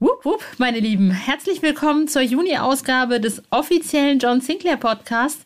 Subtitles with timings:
[0.00, 5.44] Wupp, wupp, meine Lieben, herzlich willkommen zur Juni-Ausgabe des offiziellen John Sinclair Podcasts.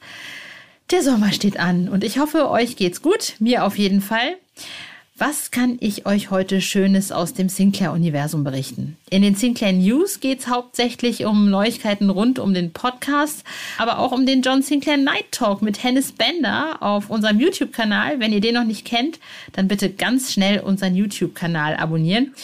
[0.91, 4.37] Der Sommer steht an und ich hoffe, euch geht's gut, mir auf jeden Fall.
[5.17, 8.97] Was kann ich euch heute Schönes aus dem Sinclair-Universum berichten?
[9.09, 13.45] In den Sinclair News geht es hauptsächlich um Neuigkeiten rund um den Podcast,
[13.79, 18.21] aber auch um den John Sinclair Night Talk mit Hennis Bender auf unserem YouTube-Kanal.
[18.21, 19.19] Wenn ihr den noch nicht kennt,
[19.53, 22.35] dann bitte ganz schnell unseren YouTube-Kanal abonnieren.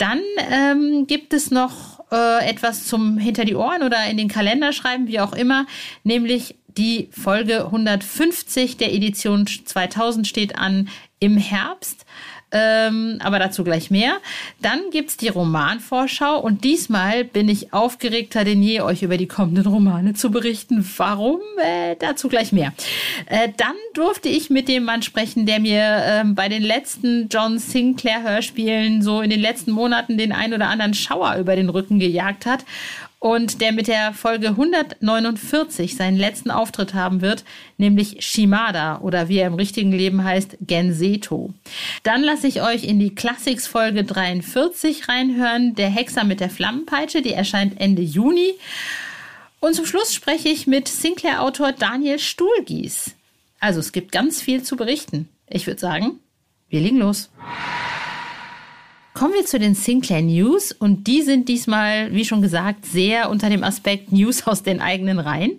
[0.00, 4.72] Dann ähm, gibt es noch äh, etwas zum Hinter die Ohren oder in den Kalender
[4.72, 5.66] schreiben, wie auch immer,
[6.04, 12.06] nämlich die Folge 150 der Edition 2000 steht an im Herbst.
[12.52, 14.16] Ähm, aber dazu gleich mehr.
[14.60, 19.66] Dann gibt's die Romanvorschau und diesmal bin ich aufgeregter denn je, euch über die kommenden
[19.66, 20.84] Romane zu berichten.
[20.96, 21.40] Warum?
[21.62, 22.72] Äh, dazu gleich mehr.
[23.26, 27.58] Äh, dann durfte ich mit dem Mann sprechen, der mir äh, bei den letzten John
[27.58, 31.98] Sinclair Hörspielen so in den letzten Monaten den ein oder anderen Schauer über den Rücken
[31.98, 32.64] gejagt hat
[33.20, 37.44] und der mit der Folge 149 seinen letzten Auftritt haben wird,
[37.76, 41.52] nämlich Shimada oder wie er im richtigen Leben heißt, Genseto.
[42.02, 47.20] Dann lasse ich euch in die Classics Folge 43 reinhören, der Hexer mit der Flammenpeitsche,
[47.20, 48.54] die erscheint Ende Juni.
[49.60, 53.14] Und zum Schluss spreche ich mit Sinclair-Autor Daniel Stuhlgies.
[53.60, 55.28] Also es gibt ganz viel zu berichten.
[55.46, 56.20] Ich würde sagen,
[56.70, 57.28] wir legen los.
[59.20, 63.50] Kommen wir zu den Sinclair News und die sind diesmal, wie schon gesagt, sehr unter
[63.50, 65.58] dem Aspekt News aus den eigenen Reihen.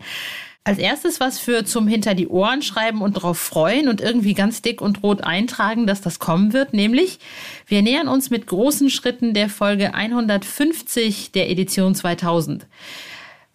[0.64, 4.64] Als erstes was für zum Hinter die Ohren schreiben und darauf freuen und irgendwie ganz
[4.64, 7.20] dick und rot eintragen, dass das kommen wird, nämlich
[7.68, 12.66] wir nähern uns mit großen Schritten der Folge 150 der Edition 2000.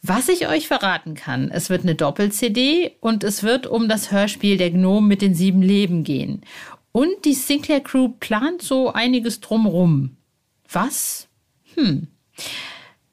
[0.02, 4.56] Was ich euch verraten kann, es wird eine Doppel-CD und es wird um das Hörspiel
[4.56, 6.42] Der Gnome mit den sieben Leben gehen.
[6.96, 10.16] Und die Sinclair Crew plant so einiges drumrum.
[10.72, 11.28] Was?
[11.74, 12.06] Hm.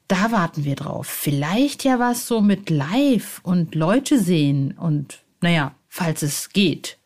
[0.08, 1.06] Da warten wir drauf.
[1.06, 6.96] Vielleicht ja was so mit Live und Leute sehen und, naja, falls es geht.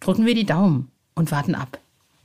[0.00, 1.78] Drücken wir die Daumen und warten ab.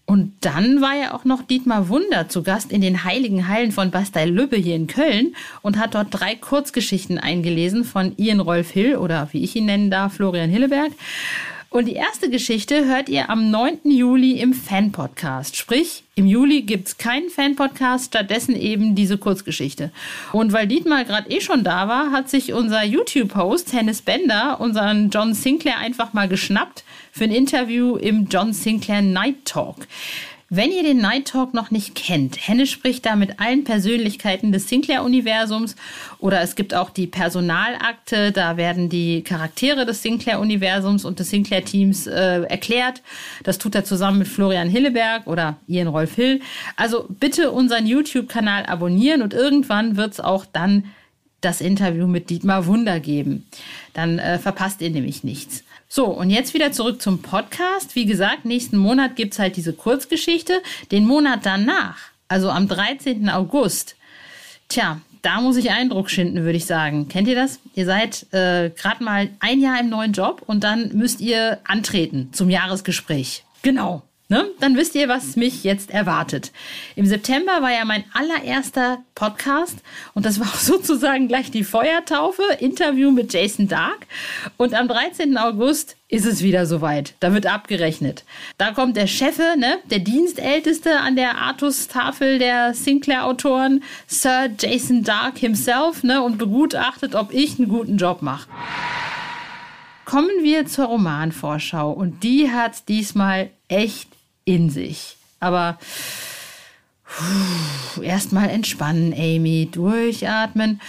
[0.05, 3.91] Und dann war ja auch noch Dietmar Wunder zu Gast in den Heiligen Hallen von
[3.91, 8.95] Bastei Lübbe hier in Köln und hat dort drei Kurzgeschichten eingelesen von Ian Rolf Hill
[8.95, 10.93] oder wie ich ihn nennen darf, Florian Hilleberg.
[11.71, 13.81] Und die erste Geschichte hört ihr am 9.
[13.83, 15.55] Juli im Fan-Podcast.
[15.55, 19.91] Sprich, im Juli gibt's keinen Fan-Podcast, stattdessen eben diese Kurzgeschichte.
[20.31, 25.11] Und weil Dietmar gerade eh schon da war, hat sich unser YouTube-Host Hennis Bender unseren
[25.11, 29.85] John Sinclair einfach mal geschnappt für ein Interview im John Sinclair Night Talk.
[30.51, 34.67] Wenn ihr den Night Talk noch nicht kennt, Henne spricht da mit allen Persönlichkeiten des
[34.67, 35.75] Sinclair-Universums
[36.17, 42.07] oder es gibt auch die Personalakte, da werden die Charaktere des Sinclair-Universums und des Sinclair-Teams
[42.07, 43.03] äh, erklärt.
[43.43, 46.41] Das tut er zusammen mit Florian Hilleberg oder Ian Rolf Hill.
[46.75, 50.85] Also bitte unseren YouTube-Kanal abonnieren und irgendwann wird es auch dann
[51.41, 53.45] das Interview mit Dietmar Wunder geben.
[53.93, 55.63] Dann äh, verpasst ihr nämlich nichts.
[55.91, 57.95] So, und jetzt wieder zurück zum Podcast.
[57.95, 60.61] Wie gesagt, nächsten Monat gibt's halt diese Kurzgeschichte.
[60.91, 63.27] Den Monat danach, also am 13.
[63.27, 63.95] August,
[64.67, 67.07] tja, da muss ich Eindruck schinden, würde ich sagen.
[67.07, 67.59] Kennt ihr das?
[67.73, 72.29] Ihr seid äh, gerade mal ein Jahr im neuen Job und dann müsst ihr antreten
[72.33, 73.43] zum Jahresgespräch.
[73.63, 74.03] Genau.
[74.31, 74.45] Ne?
[74.59, 76.51] Dann wisst ihr, was mich jetzt erwartet.
[76.95, 79.79] Im September war ja mein allererster Podcast
[80.13, 84.05] und das war auch sozusagen gleich die Feuertaufe, Interview mit Jason Dark.
[84.55, 85.35] Und am 13.
[85.35, 87.15] August ist es wieder soweit.
[87.21, 88.23] Da wird abgerechnet.
[88.59, 95.39] Da kommt der Chefe, ne, der Dienstälteste an der Artus-Tafel der Sinclair-Autoren, Sir Jason Dark
[95.39, 98.47] himself, ne, und begutachtet, ob ich einen guten Job mache.
[100.05, 104.18] Kommen wir zur Romanvorschau und die hat diesmal echt
[104.49, 105.15] in sich.
[105.39, 105.77] Aber
[108.01, 110.81] erstmal entspannen, Amy, durchatmen.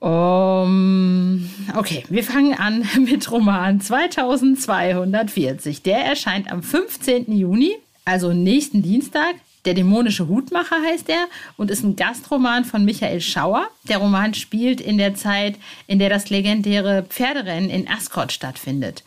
[0.00, 5.82] Um, okay, wir fangen an mit Roman 2240.
[5.82, 7.32] Der erscheint am 15.
[7.32, 9.34] Juni, also nächsten Dienstag.
[9.66, 11.26] Der dämonische Hutmacher heißt er
[11.58, 13.68] und ist ein Gastroman von Michael Schauer.
[13.90, 15.56] Der Roman spielt in der Zeit,
[15.86, 19.04] in der das legendäre Pferderennen in Ascot stattfindet.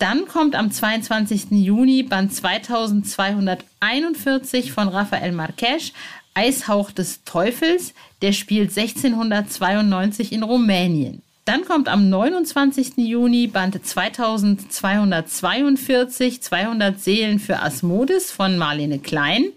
[0.00, 1.50] Dann kommt am 22.
[1.50, 5.92] Juni Band 2241 von Rafael Marquez,
[6.32, 7.92] Eishauch des Teufels.
[8.22, 11.20] Der spielt 1692 in Rumänien.
[11.44, 12.96] Dann kommt am 29.
[12.96, 19.52] Juni Band 2242 200 Seelen für Asmodis von Marlene Klein.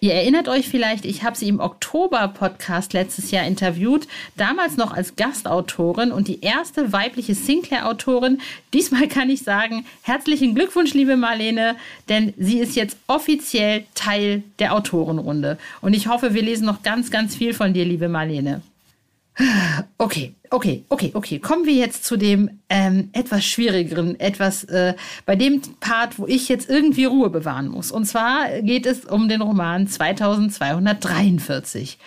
[0.00, 4.06] Ihr erinnert euch vielleicht, ich habe sie im Oktober-Podcast letztes Jahr interviewt,
[4.36, 8.42] damals noch als Gastautorin und die erste weibliche Sinclair-Autorin.
[8.74, 11.76] Diesmal kann ich sagen, herzlichen Glückwunsch, liebe Marlene,
[12.10, 15.56] denn sie ist jetzt offiziell Teil der Autorenrunde.
[15.80, 18.60] Und ich hoffe, wir lesen noch ganz, ganz viel von dir, liebe Marlene.
[19.98, 21.38] Okay, okay, okay, okay.
[21.38, 24.94] Kommen wir jetzt zu dem ähm, etwas schwierigeren, etwas äh,
[25.26, 27.90] bei dem Part, wo ich jetzt irgendwie Ruhe bewahren muss.
[27.90, 31.98] Und zwar geht es um den Roman 2243.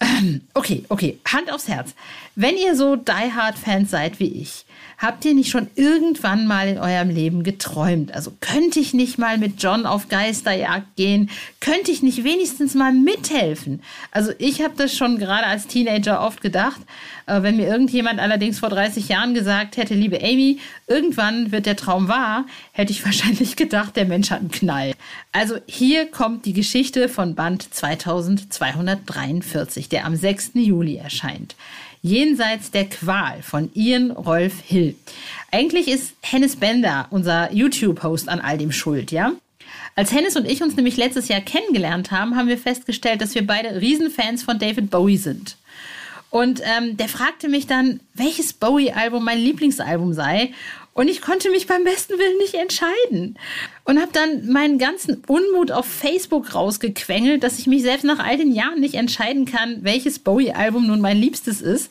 [0.00, 1.94] Ähm, okay, okay, Hand aufs Herz.
[2.34, 4.64] Wenn ihr so Die Hard Fans seid wie ich,
[5.02, 8.14] Habt ihr nicht schon irgendwann mal in eurem Leben geträumt?
[8.14, 11.28] Also könnte ich nicht mal mit John auf Geisterjagd gehen?
[11.58, 13.82] Könnte ich nicht wenigstens mal mithelfen?
[14.12, 16.80] Also ich habe das schon gerade als Teenager oft gedacht.
[17.26, 21.74] Äh, wenn mir irgendjemand allerdings vor 30 Jahren gesagt hätte, liebe Amy, irgendwann wird der
[21.74, 24.92] Traum wahr, hätte ich wahrscheinlich gedacht, der Mensch hat einen Knall.
[25.32, 30.52] Also hier kommt die Geschichte von Band 2243, der am 6.
[30.54, 31.56] Juli erscheint.
[32.04, 34.96] Jenseits der Qual von Ian Rolf Hill.
[35.52, 39.32] Eigentlich ist Hennes Bender, unser YouTube-Host, an all dem schuld, ja?
[39.94, 43.46] Als Hennes und ich uns nämlich letztes Jahr kennengelernt haben, haben wir festgestellt, dass wir
[43.46, 45.56] beide Riesenfans von David Bowie sind.
[46.28, 50.52] Und ähm, der fragte mich dann, welches Bowie-Album mein Lieblingsalbum sei.
[50.94, 53.38] Und ich konnte mich beim besten Willen nicht entscheiden.
[53.84, 58.36] Und habe dann meinen ganzen Unmut auf Facebook rausgequengelt, dass ich mich selbst nach all
[58.36, 61.90] den Jahren nicht entscheiden kann, welches Bowie-Album nun mein liebstes ist.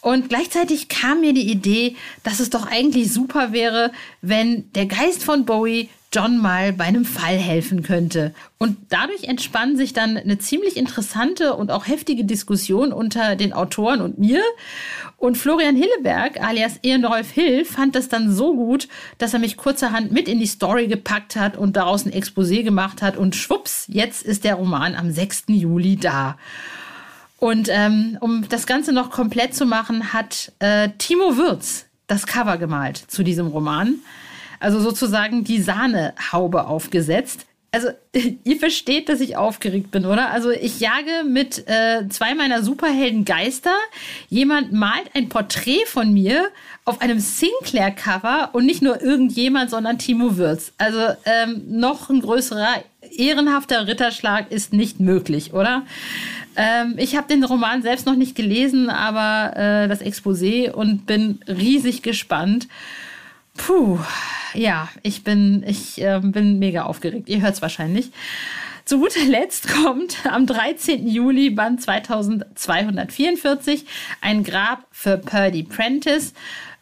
[0.00, 5.24] Und gleichzeitig kam mir die Idee, dass es doch eigentlich super wäre, wenn der Geist
[5.24, 8.32] von Bowie John mal bei einem Fall helfen könnte.
[8.56, 14.00] Und dadurch entspann sich dann eine ziemlich interessante und auch heftige Diskussion unter den Autoren
[14.00, 14.42] und mir.
[15.18, 18.88] Und Florian Hilleberg, alias Ian Rolf Hill, fand das dann so gut,
[19.18, 23.02] dass er mich kurzerhand mit in die Story gepackt hat und daraus ein Exposé gemacht
[23.02, 23.18] hat.
[23.18, 25.44] Und schwupps, jetzt ist der Roman am 6.
[25.48, 26.38] Juli da.
[27.38, 32.56] Und ähm, um das Ganze noch komplett zu machen, hat äh, Timo Würz das Cover
[32.56, 33.96] gemalt zu diesem Roman.
[34.60, 37.46] Also sozusagen die Sahnehaube aufgesetzt.
[37.70, 37.88] Also
[38.44, 40.30] ihr versteht, dass ich aufgeregt bin, oder?
[40.30, 43.74] Also ich jage mit äh, zwei meiner Superhelden Geister.
[44.28, 46.48] Jemand malt ein Porträt von mir
[46.84, 50.72] auf einem Sinclair-Cover und nicht nur irgendjemand, sondern Timo Würz.
[50.78, 55.84] Also ähm, noch ein größerer, ehrenhafter Ritterschlag ist nicht möglich, oder?
[56.56, 61.40] Ähm, ich habe den Roman selbst noch nicht gelesen, aber äh, das Exposé und bin
[61.46, 62.66] riesig gespannt.
[63.58, 63.98] Puh,
[64.54, 67.28] ja, ich bin, ich äh, bin mega aufgeregt.
[67.28, 68.10] Ihr hört es wahrscheinlich.
[68.86, 71.06] Zu guter Letzt kommt am 13.
[71.06, 73.84] Juli Band 2244
[74.22, 76.32] ein Grab für Purdy Prentice.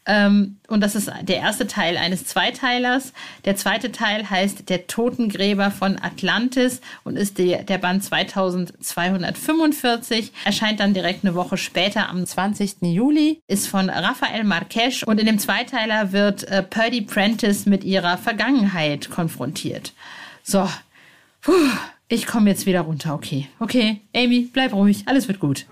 [0.07, 3.13] Ähm, und das ist der erste Teil eines Zweiteilers.
[3.45, 10.33] Der zweite Teil heißt Der Totengräber von Atlantis und ist die, der Band 2245.
[10.45, 12.77] Erscheint dann direkt eine Woche später am 20.
[12.83, 13.41] Juli.
[13.49, 19.11] Ist von Rafael Marquez und in dem Zweiteiler wird äh, Purdy Prentice mit ihrer Vergangenheit
[19.11, 19.93] konfrontiert.
[20.43, 20.69] So,
[21.47, 21.53] Puh,
[22.09, 23.15] ich komme jetzt wieder runter.
[23.15, 25.67] Okay, okay, Amy, bleib ruhig, alles wird gut.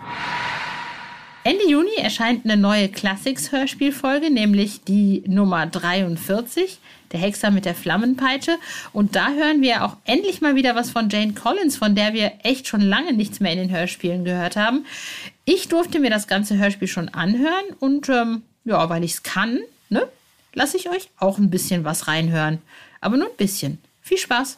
[1.47, 6.79] Ende Juni erscheint eine neue Classics-Hörspielfolge, nämlich die Nummer 43,
[7.13, 8.57] Der Hexer mit der Flammenpeitsche.
[8.95, 12.33] Und da hören wir auch endlich mal wieder was von Jane Collins, von der wir
[12.43, 14.87] echt schon lange nichts mehr in den Hörspielen gehört haben.
[15.45, 19.61] Ich durfte mir das ganze Hörspiel schon anhören und ähm, ja, weil ich es kann,
[19.91, 20.09] ne,
[20.55, 22.63] lasse ich euch auch ein bisschen was reinhören.
[23.03, 23.77] Aber nur ein bisschen.
[24.01, 24.57] Viel Spaß!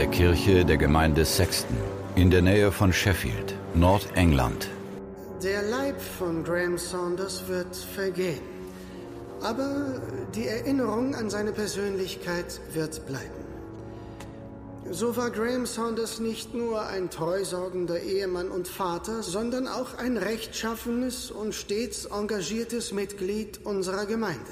[0.00, 1.76] Der Kirche der Gemeinde Sexton
[2.14, 4.68] in der Nähe von Sheffield, Nordengland.
[5.42, 8.40] Der Leib von Graham Saunders wird vergehen,
[9.42, 10.00] aber
[10.34, 13.40] die Erinnerung an seine Persönlichkeit wird bleiben.
[14.90, 21.30] So war Graham Saunders nicht nur ein treusorgender Ehemann und Vater, sondern auch ein rechtschaffenes
[21.30, 24.50] und stets engagiertes Mitglied unserer Gemeinde.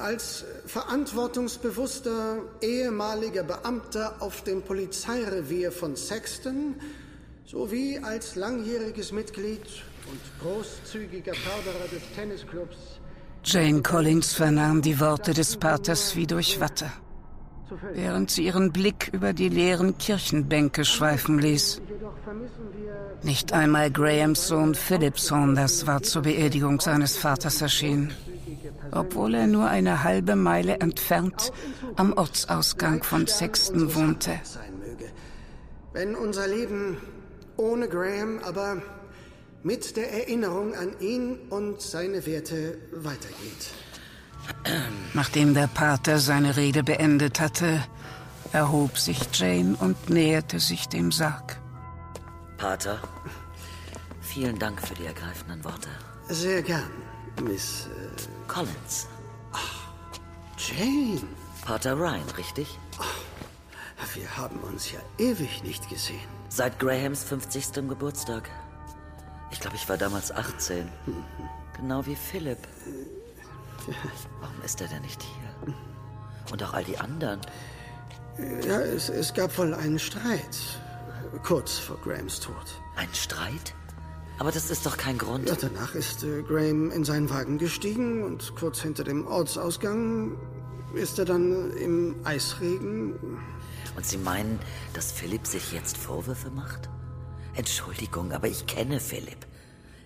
[0.00, 6.74] Als verantwortungsbewusster ehemaliger Beamter auf dem Polizeirevier von Sexton
[7.44, 9.62] sowie als langjähriges Mitglied
[10.10, 12.76] und großzügiger Förderer des Tennisclubs
[13.44, 16.90] Jane Collins vernahm die Worte des Paters wie durch Watte.
[17.94, 21.80] während sie ihren Blick über die leeren Kirchenbänke schweifen ließ.
[23.22, 28.12] Nicht einmal Grahams Sohn Philip Saunders war zur Beerdigung seines Vaters erschienen,
[28.92, 31.52] obwohl er nur eine halbe Meile entfernt
[31.96, 34.40] am Ortsausgang von Sexton wohnte.
[35.92, 36.98] Wenn unser Leben
[37.56, 38.82] ohne Graham, aber
[39.62, 43.72] mit der Erinnerung an ihn und seine Werte weitergeht.
[45.14, 47.82] Nachdem der Pater seine Rede beendet hatte,
[48.52, 51.58] erhob sich Jane und näherte sich dem Sarg.
[52.58, 53.00] Pater,
[54.20, 55.88] vielen Dank für die ergreifenden Worte.
[56.28, 56.90] Sehr gern,
[57.42, 57.88] Miss
[58.48, 59.06] Collins.
[60.58, 61.22] Jane.
[61.64, 62.78] Pater Ryan, richtig?
[64.14, 66.28] Wir haben uns ja ewig nicht gesehen.
[66.48, 67.86] Seit Grahams 50.
[67.88, 68.48] Geburtstag.
[69.50, 70.88] Ich glaube, ich war damals 18.
[71.76, 72.58] Genau wie Philipp.
[74.40, 75.74] Warum ist er denn nicht hier?
[76.50, 77.40] Und auch all die anderen.
[78.38, 80.56] Ja, es, es gab wohl einen Streit.
[81.42, 82.80] Kurz vor Grahams Tod.
[82.96, 83.74] Ein Streit?
[84.38, 85.48] Aber das ist doch kein Grund.
[85.48, 90.36] Ja, danach ist äh, Graham in seinen Wagen gestiegen und kurz hinter dem Ortsausgang
[90.94, 93.14] ist er dann im Eisregen.
[93.96, 94.58] Und Sie meinen,
[94.92, 96.90] dass Philipp sich jetzt Vorwürfe macht?
[97.54, 99.46] Entschuldigung, aber ich kenne Philipp.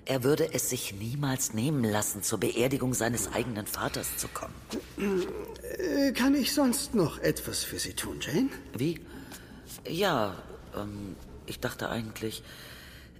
[0.05, 4.55] Er würde es sich niemals nehmen lassen, zur Beerdigung seines eigenen Vaters zu kommen.
[4.97, 8.49] Äh, kann ich sonst noch etwas für Sie tun, Jane?
[8.77, 9.01] Wie?
[9.89, 10.37] Ja,
[10.77, 12.43] ähm, ich dachte eigentlich.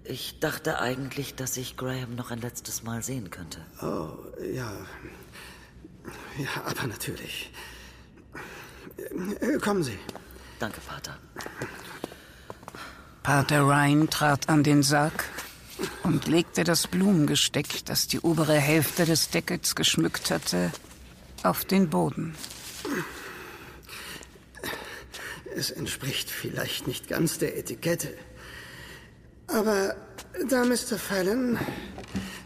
[0.04, 3.61] Ich dachte eigentlich, dass ich Graham noch ein letztes Mal sehen könnte.
[3.83, 4.11] Oh,
[4.42, 4.73] ja.
[6.38, 7.52] Ja, aber natürlich.
[9.40, 9.99] Äh, Kommen Sie.
[10.59, 11.19] Danke, Vater.
[13.23, 15.25] Pater Ryan trat an den Sarg
[16.02, 20.73] und legte das Blumengesteck, das die obere Hälfte des Deckels geschmückt hatte,
[21.42, 22.35] auf den Boden.
[25.54, 28.14] Es entspricht vielleicht nicht ganz der Etikette.
[29.52, 29.95] Aber
[30.49, 30.97] da Mr.
[30.99, 31.59] Fallon,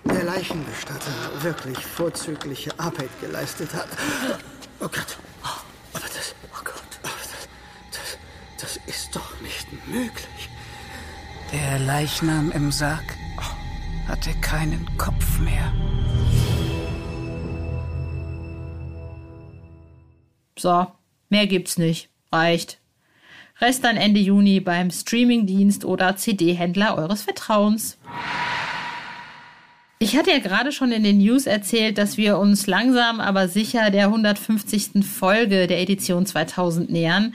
[0.04, 3.88] der Leichenbestatter, wirklich vorzügliche Arbeit geleistet hat.
[4.80, 5.18] Oh Gott.
[5.92, 6.34] Aber das.
[6.52, 6.82] Oh Gott.
[7.02, 7.48] Das,
[7.92, 8.18] das,
[8.60, 10.48] das ist doch nicht möglich.
[11.52, 13.04] Der Leichnam im Sarg
[14.08, 15.72] hatte keinen Kopf mehr.
[20.58, 20.86] So,
[21.28, 22.10] mehr gibt's nicht.
[22.32, 22.80] Reicht.
[23.60, 27.98] Rest dann Ende Juni beim Streamingdienst oder CD-Händler eures Vertrauens.
[30.00, 33.90] Ich hatte ja gerade schon in den News erzählt, dass wir uns langsam aber sicher
[33.90, 35.04] der 150.
[35.04, 37.34] Folge der Edition 2000 nähern.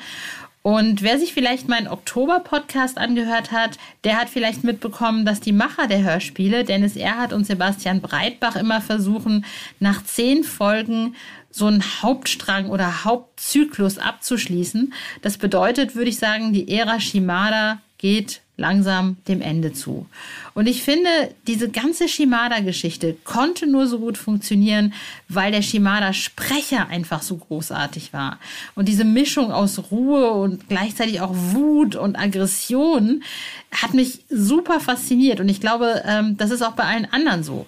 [0.61, 5.87] Und wer sich vielleicht meinen Oktober-Podcast angehört hat, der hat vielleicht mitbekommen, dass die Macher
[5.87, 9.45] der Hörspiele, Dennis Erhardt und Sebastian Breitbach, immer versuchen,
[9.79, 11.15] nach zehn Folgen
[11.51, 14.93] so einen Hauptstrang oder Hauptzyklus abzuschließen.
[15.21, 20.05] Das bedeutet, würde ich sagen, die Ära Shimada geht langsam dem Ende zu.
[20.53, 21.09] Und ich finde,
[21.47, 24.93] diese ganze Shimada-Geschichte konnte nur so gut funktionieren,
[25.29, 28.37] weil der Shimada-Sprecher einfach so großartig war.
[28.75, 33.23] Und diese Mischung aus Ruhe und gleichzeitig auch Wut und Aggression
[33.71, 35.39] hat mich super fasziniert.
[35.39, 37.65] Und ich glaube, ähm, das ist auch bei allen anderen so.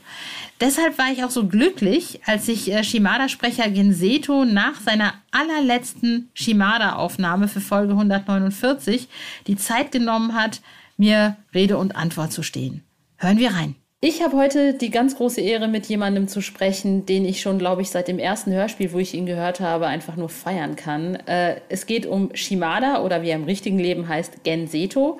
[0.61, 7.47] Deshalb war ich auch so glücklich, als sich äh, Shimada-Sprecher Genseto nach seiner allerletzten Shimada-Aufnahme
[7.47, 9.07] für Folge 149
[9.47, 10.61] die Zeit genommen hat,
[10.97, 12.83] mir Rede und Antwort zu stehen.
[13.17, 13.75] Hören wir rein.
[14.03, 17.83] Ich habe heute die ganz große Ehre, mit jemandem zu sprechen, den ich schon, glaube
[17.83, 21.15] ich, seit dem ersten Hörspiel, wo ich ihn gehört habe, einfach nur feiern kann.
[21.27, 25.19] Äh, es geht um Shimada oder wie er im richtigen Leben heißt, Genseto.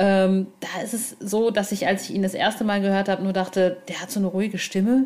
[0.00, 3.22] Ähm, da ist es so, dass ich, als ich ihn das erste Mal gehört habe,
[3.22, 5.04] nur dachte, der hat so eine ruhige Stimme.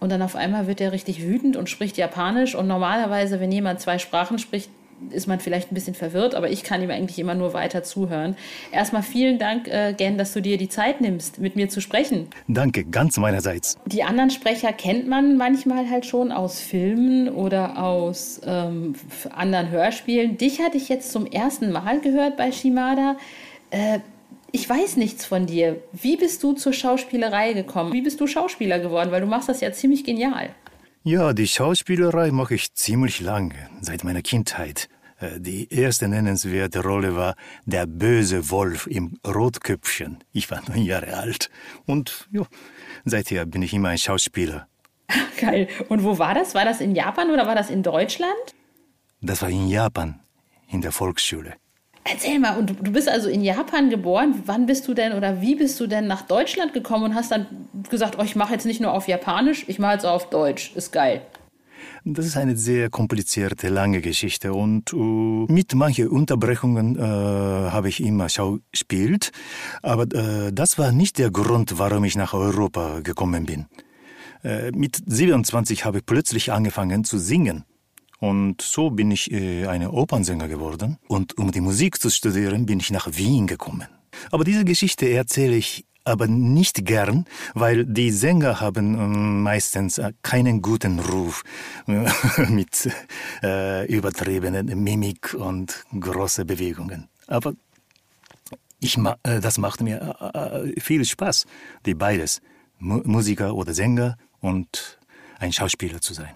[0.00, 2.54] Und dann auf einmal wird er richtig wütend und spricht Japanisch.
[2.54, 4.70] Und normalerweise, wenn jemand zwei Sprachen spricht,
[5.10, 8.36] ist man vielleicht ein bisschen verwirrt, aber ich kann ihm eigentlich immer nur weiter zuhören.
[8.72, 12.28] Erstmal vielen Dank, äh, Gen, dass du dir die Zeit nimmst, mit mir zu sprechen.
[12.48, 13.78] Danke, ganz meinerseits.
[13.86, 18.94] Die anderen Sprecher kennt man manchmal halt schon aus Filmen oder aus ähm,
[19.34, 20.36] anderen Hörspielen.
[20.36, 23.16] Dich hatte ich jetzt zum ersten Mal gehört bei Shimada.
[23.70, 24.00] Äh,
[24.52, 25.82] ich weiß nichts von dir.
[25.92, 27.92] Wie bist du zur Schauspielerei gekommen?
[27.92, 29.10] Wie bist du Schauspieler geworden?
[29.10, 30.54] Weil du machst das ja ziemlich genial.
[31.02, 34.88] Ja, die Schauspielerei mache ich ziemlich lange, seit meiner Kindheit.
[35.18, 40.18] Äh, die erste nennenswerte Rolle war der böse Wolf im Rotköpfchen.
[40.32, 41.50] Ich war neun Jahre alt.
[41.86, 42.42] Und ja,
[43.04, 44.66] seither bin ich immer ein Schauspieler.
[45.40, 45.68] Geil.
[45.88, 46.54] Und wo war das?
[46.54, 48.54] War das in Japan oder war das in Deutschland?
[49.20, 50.20] Das war in Japan,
[50.68, 51.54] in der Volksschule.
[52.04, 54.42] Erzähl mal, und du bist also in Japan geboren.
[54.46, 57.46] Wann bist du denn oder wie bist du denn nach Deutschland gekommen und hast dann
[57.90, 60.74] gesagt, oh, ich mache jetzt nicht nur auf Japanisch, ich mache jetzt auch auf Deutsch.
[60.74, 61.22] Ist geil.
[62.04, 68.02] Das ist eine sehr komplizierte, lange Geschichte und uh, mit manchen Unterbrechungen äh, habe ich
[68.02, 69.32] immer schauspielt,
[69.82, 73.66] aber äh, das war nicht der Grund, warum ich nach Europa gekommen bin.
[74.42, 77.64] Äh, mit 27 habe ich plötzlich angefangen zu singen.
[78.20, 80.98] Und so bin ich äh, eine Opernsänger geworden.
[81.08, 83.88] Und um die Musik zu studieren, bin ich nach Wien gekommen.
[84.30, 87.24] Aber diese Geschichte erzähle ich aber nicht gern,
[87.54, 91.42] weil die Sänger haben ähm, meistens äh, keinen guten Ruf
[91.86, 92.90] mit
[93.42, 97.08] äh, übertriebenen Mimik und große Bewegungen.
[97.26, 97.54] Aber
[98.80, 101.46] ich, äh, das macht mir äh, äh, viel Spaß,
[101.86, 102.40] die beides,
[102.78, 104.98] Mu Musiker oder Sänger und
[105.38, 106.34] ein Schauspieler zu sein.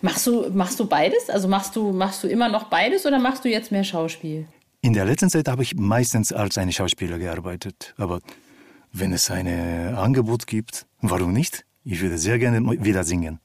[0.00, 1.30] Machst du, machst du beides?
[1.30, 4.46] Also machst du, machst du immer noch beides oder machst du jetzt mehr Schauspiel?
[4.80, 7.94] In der letzten Zeit habe ich meistens als ein Schauspieler gearbeitet.
[7.96, 8.20] Aber
[8.92, 9.46] wenn es ein
[9.94, 11.64] Angebot gibt, warum nicht?
[11.84, 13.38] Ich würde sehr gerne wieder singen.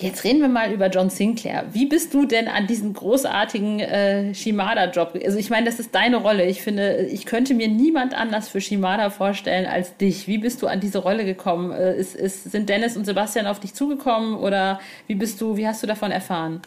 [0.00, 1.66] Jetzt reden wir mal über John Sinclair.
[1.72, 5.18] Wie bist du denn an diesen großartigen äh, Shimada-Job?
[5.24, 6.46] Also ich meine, das ist deine Rolle.
[6.46, 10.28] Ich finde, ich könnte mir niemand anders für Shimada vorstellen als dich.
[10.28, 11.72] Wie bist du an diese Rolle gekommen?
[11.72, 14.78] Äh, ist, ist, sind Dennis und Sebastian auf dich zugekommen oder
[15.08, 16.62] wie bist du, wie hast du davon erfahren?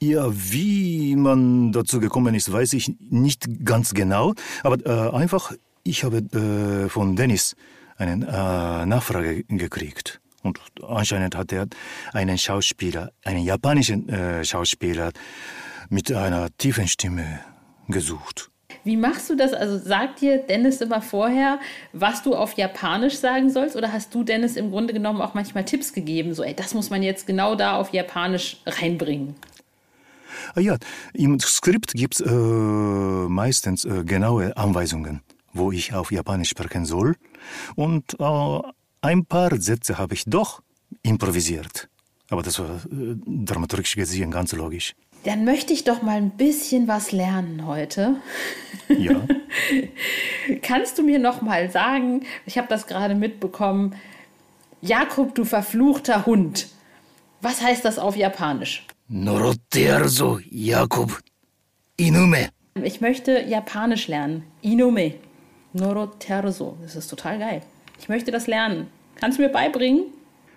[0.00, 4.34] Ja, wie man dazu gekommen ist, weiß ich nicht ganz genau.
[4.64, 5.52] Aber äh, einfach,
[5.84, 7.54] ich habe äh, von Dennis
[7.98, 10.21] eine äh, Nachfrage gekriegt.
[10.42, 11.66] Und anscheinend hat er
[12.12, 15.12] einen Schauspieler, einen japanischen äh, Schauspieler
[15.88, 17.40] mit einer tiefen Stimme
[17.88, 18.50] gesucht.
[18.84, 19.52] Wie machst du das?
[19.52, 21.60] Also sagt dir Dennis immer vorher,
[21.92, 23.76] was du auf Japanisch sagen sollst?
[23.76, 26.34] Oder hast du Dennis im Grunde genommen auch manchmal Tipps gegeben?
[26.34, 29.36] So, ey, das muss man jetzt genau da auf Japanisch reinbringen.
[30.54, 30.76] Ah ja,
[31.14, 35.20] im Skript gibt es äh, meistens äh, genaue Anweisungen,
[35.52, 37.16] wo ich auf Japanisch sprechen soll.
[37.76, 38.60] Und äh,
[39.02, 40.62] ein paar Sätze habe ich doch
[41.02, 41.88] improvisiert.
[42.30, 44.94] Aber das war äh, dramaturgisch gesehen ganz logisch.
[45.24, 48.16] Dann möchte ich doch mal ein bisschen was lernen heute.
[48.88, 49.22] Ja.
[50.62, 53.94] Kannst du mir noch mal sagen, ich habe das gerade mitbekommen,
[54.80, 56.68] Jakob, du verfluchter Hund.
[57.40, 58.84] Was heißt das auf Japanisch?
[59.08, 61.20] Noroterzo, Jakob.
[61.96, 62.48] Inume.
[62.82, 64.44] Ich möchte Japanisch lernen.
[64.60, 65.14] Inume.
[65.72, 66.78] Noroterzo.
[66.82, 67.62] Das ist total geil.
[68.02, 68.88] Ich möchte das lernen.
[69.14, 70.06] Kannst du mir beibringen?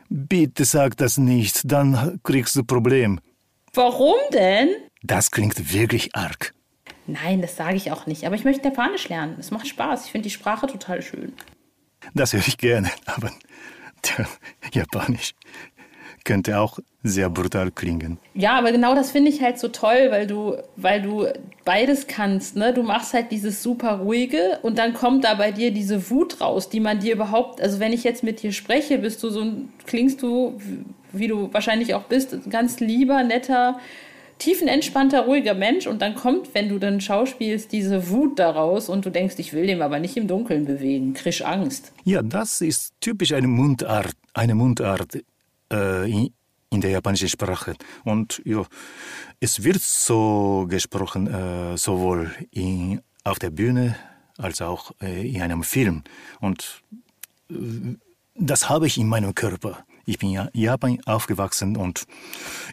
[0.10, 3.20] Bitte sag das nicht, dann kriegst du Problem.
[3.72, 4.70] Warum denn?
[5.04, 6.56] Das klingt wirklich arg.
[7.06, 8.26] Nein, das sage ich auch nicht.
[8.26, 9.36] Aber ich möchte Japanisch lernen.
[9.40, 10.06] Es macht Spaß.
[10.06, 11.34] Ich finde die Sprache total schön.
[12.16, 13.32] Das höre ich gerne, aber
[14.02, 14.26] tja,
[14.74, 15.36] Japanisch
[16.26, 18.18] könnte auch sehr brutal klingen.
[18.34, 21.28] Ja, aber genau das finde ich halt so toll, weil du, weil du
[21.64, 22.56] beides kannst.
[22.56, 22.74] Ne?
[22.74, 26.68] Du machst halt dieses super ruhige und dann kommt da bei dir diese Wut raus,
[26.68, 29.70] die man dir überhaupt, also wenn ich jetzt mit dir spreche, bist du so ein,
[29.86, 30.60] klingst du,
[31.14, 33.80] wie du wahrscheinlich auch bist, ganz lieber, netter,
[34.40, 39.10] tiefenentspannter, ruhiger Mensch und dann kommt, wenn du dann schauspielst, diese Wut daraus und du
[39.10, 41.94] denkst, ich will dem aber nicht im Dunkeln bewegen, krisch Angst.
[42.04, 45.20] Ja, das ist typisch eine Mundart, eine Mundart
[45.72, 46.34] in,
[46.70, 47.76] in, der japanischen Sprache.
[48.04, 48.66] Und ja,
[49.40, 53.96] es wird so gesprochen, äh, sowohl in, auf der Bühne
[54.38, 56.04] als auch äh, in einem Film.
[56.40, 56.84] Und
[57.50, 57.56] äh,
[58.36, 59.86] das habe ich in meinem Körper.
[60.06, 62.06] Ich bin in Japan aufgewachsen und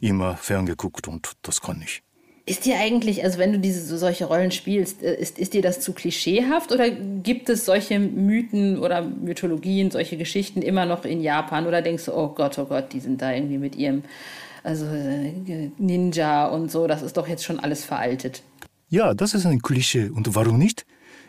[0.01, 2.03] immer ferngeguckt und das kann ich.
[2.45, 5.81] Ist dir eigentlich, also wenn du diese solche Rollen spielst, äh, ist, ist dir das
[5.81, 11.67] zu klischeehaft oder gibt es solche Mythen oder Mythologien, solche Geschichten immer noch in Japan?
[11.67, 14.03] Oder denkst du, oh Gott, oh Gott, die sind da irgendwie mit ihrem
[14.65, 18.43] also äh, Ninja und so, das ist doch jetzt schon alles veraltet.
[18.89, 20.09] Ja, das ist ein Klischee.
[20.09, 20.85] Und warum nicht?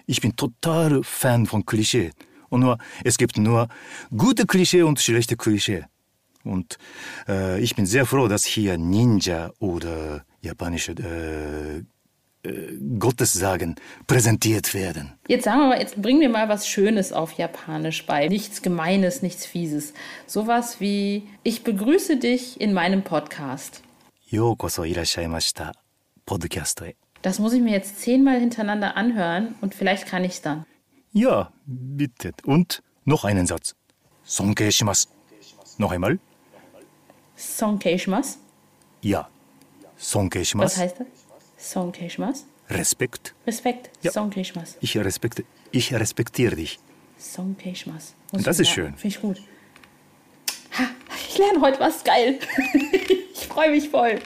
[0.05, 2.11] Ich bin total Fan von Klischee.
[2.49, 3.67] Und nur, es gibt nur
[4.15, 5.85] gute Klischee und schlechte Klischee.
[6.43, 6.77] Und
[7.27, 11.83] äh, ich bin sehr froh, dass hier Ninja oder japanische äh,
[12.45, 13.75] äh, Gottessagen
[14.05, 15.13] präsentiert werden.
[15.27, 18.27] Jetzt sagen wir mal, jetzt bringen wir mal was Schönes auf Japanisch bei.
[18.27, 19.93] Nichts Gemeines, nichts Fieses.
[20.27, 23.81] Sowas wie, ich begrüße dich in meinem Podcast.
[27.21, 30.65] Das muss ich mir jetzt zehnmal hintereinander anhören und vielleicht kann ich es dann.
[31.13, 32.31] Ja, bitte.
[32.43, 33.75] Und noch einen Satz.
[34.23, 35.07] Sonkei shimasu.
[35.77, 36.19] Noch einmal.
[37.35, 38.37] Sonkei shimasu?
[39.01, 39.29] Ja.
[40.43, 40.65] Shimasu.
[40.65, 42.07] Was heißt das?
[42.09, 42.43] Shimasu?
[42.69, 43.33] Respekt.
[43.45, 43.89] Respekt.
[44.01, 44.11] Ja.
[44.11, 44.77] Shimasu.
[44.81, 46.79] Ich, respekte, ich respektiere dich.
[47.17, 48.13] Sonkei shimasu.
[48.31, 48.95] Das ist schön.
[48.95, 49.41] Finde ich gut.
[50.77, 50.83] Ha,
[51.27, 52.39] ich lerne heute was geil.
[53.33, 54.19] ich freue mich voll.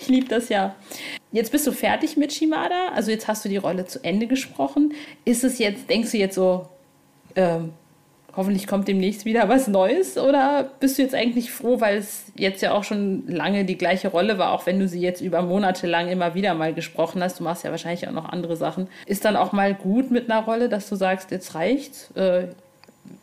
[0.00, 0.74] Ich liebe das ja.
[1.30, 4.94] Jetzt bist du fertig mit Shimada, also jetzt hast du die Rolle zu Ende gesprochen.
[5.24, 6.68] Ist es jetzt, denkst du jetzt so,
[7.36, 7.74] ähm,
[8.38, 10.16] hoffentlich kommt demnächst wieder was Neues?
[10.16, 14.08] Oder bist du jetzt eigentlich froh, weil es jetzt ja auch schon lange die gleiche
[14.08, 17.40] Rolle war, auch wenn du sie jetzt über Monate lang immer wieder mal gesprochen hast?
[17.40, 18.86] Du machst ja wahrscheinlich auch noch andere Sachen.
[19.06, 22.12] Ist dann auch mal gut mit einer Rolle, dass du sagst, jetzt reicht's?
[22.12, 22.46] Äh,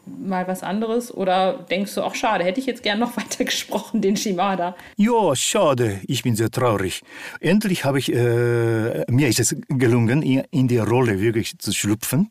[0.06, 1.13] mal was anderes?
[1.13, 4.75] Oder denkst du, auch schade, hätte ich jetzt gern noch weiter gesprochen, den Shimada?
[4.97, 6.01] Ja, schade.
[6.08, 7.04] Ich bin sehr traurig.
[7.39, 12.30] Endlich habe ich, äh, mir ist es gelungen, in die Rolle wirklich zu schlüpfen,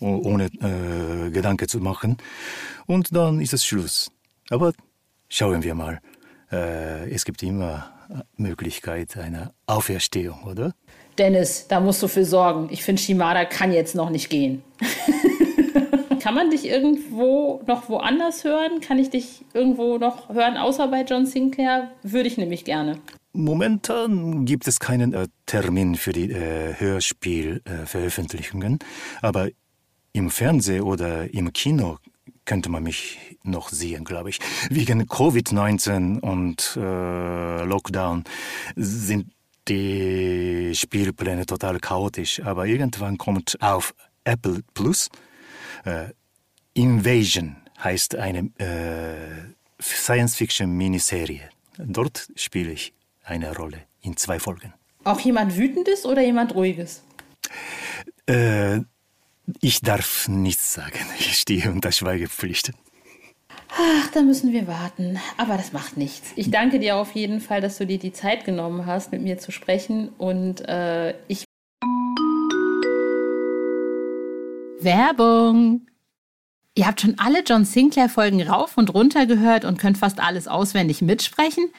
[0.00, 2.16] ohne äh, Gedanken zu machen.
[2.86, 4.10] Und dann ist es Schluss.
[4.50, 4.72] Aber
[5.28, 6.00] schauen wir mal.
[6.50, 7.92] Äh, es gibt immer
[8.36, 10.74] Möglichkeit einer Auferstehung, oder?
[11.18, 12.68] Dennis, da musst du für sorgen.
[12.70, 14.62] Ich finde, Shimada kann jetzt noch nicht gehen.
[16.20, 18.80] Kann man dich irgendwo noch woanders hören?
[18.82, 21.90] Kann ich dich irgendwo noch hören, außer bei John Sinclair?
[22.02, 22.98] Würde ich nämlich gerne.
[23.32, 28.78] Momentan gibt es keinen äh, Termin für die äh, Hörspielveröffentlichungen, äh,
[29.22, 29.48] aber
[30.12, 31.98] im Fernsehen oder im Kino
[32.44, 34.38] könnte man mich noch sehen, glaube ich.
[34.70, 38.24] Wegen Covid-19 und äh, Lockdown
[38.76, 39.30] sind
[39.68, 43.94] die Spielpläne total chaotisch, aber irgendwann kommt auf
[44.24, 45.08] Apple Plus
[45.84, 46.08] äh,
[46.74, 51.48] Invasion heißt eine äh, Science-Fiction-Miniserie.
[51.78, 52.92] Dort spiele ich
[53.24, 54.74] eine Rolle in zwei Folgen.
[55.04, 57.02] Auch jemand Wütendes oder jemand Ruhiges?
[58.26, 58.80] Äh,
[59.60, 60.98] ich darf nichts sagen.
[61.18, 62.72] Ich stehe unter Schweigepflicht.
[63.72, 65.18] Ach, da müssen wir warten.
[65.36, 66.32] Aber das macht nichts.
[66.36, 69.38] Ich danke dir auf jeden Fall, dass du dir die Zeit genommen hast, mit mir
[69.38, 70.08] zu sprechen.
[70.18, 71.44] Und äh, ich
[74.80, 75.86] Werbung.
[76.74, 81.02] Ihr habt schon alle John Sinclair-Folgen rauf und runter gehört und könnt fast alles auswendig
[81.02, 81.70] mitsprechen?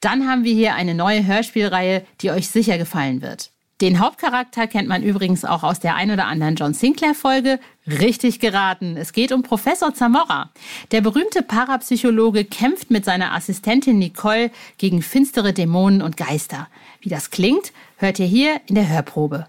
[0.00, 3.50] Dann haben wir hier eine neue Hörspielreihe, die euch sicher gefallen wird.
[3.80, 7.58] Den Hauptcharakter kennt man übrigens auch aus der ein oder anderen John Sinclair-Folge.
[7.86, 8.96] Richtig geraten.
[8.96, 10.50] Es geht um Professor Zamora.
[10.90, 16.68] Der berühmte Parapsychologe kämpft mit seiner Assistentin Nicole gegen finstere Dämonen und Geister.
[17.00, 19.46] Wie das klingt, hört ihr hier in der Hörprobe.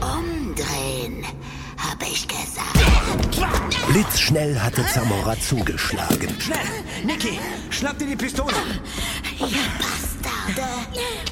[0.00, 1.24] Umdrehen,
[1.78, 2.26] habe ich
[3.92, 6.28] Blitzschnell hatte Zamora zugeschlagen.
[6.38, 6.58] Schnell!
[7.04, 8.54] Niki, schnapp dir die Pistole!
[9.38, 9.46] Ihr
[9.78, 11.31] Bastarde!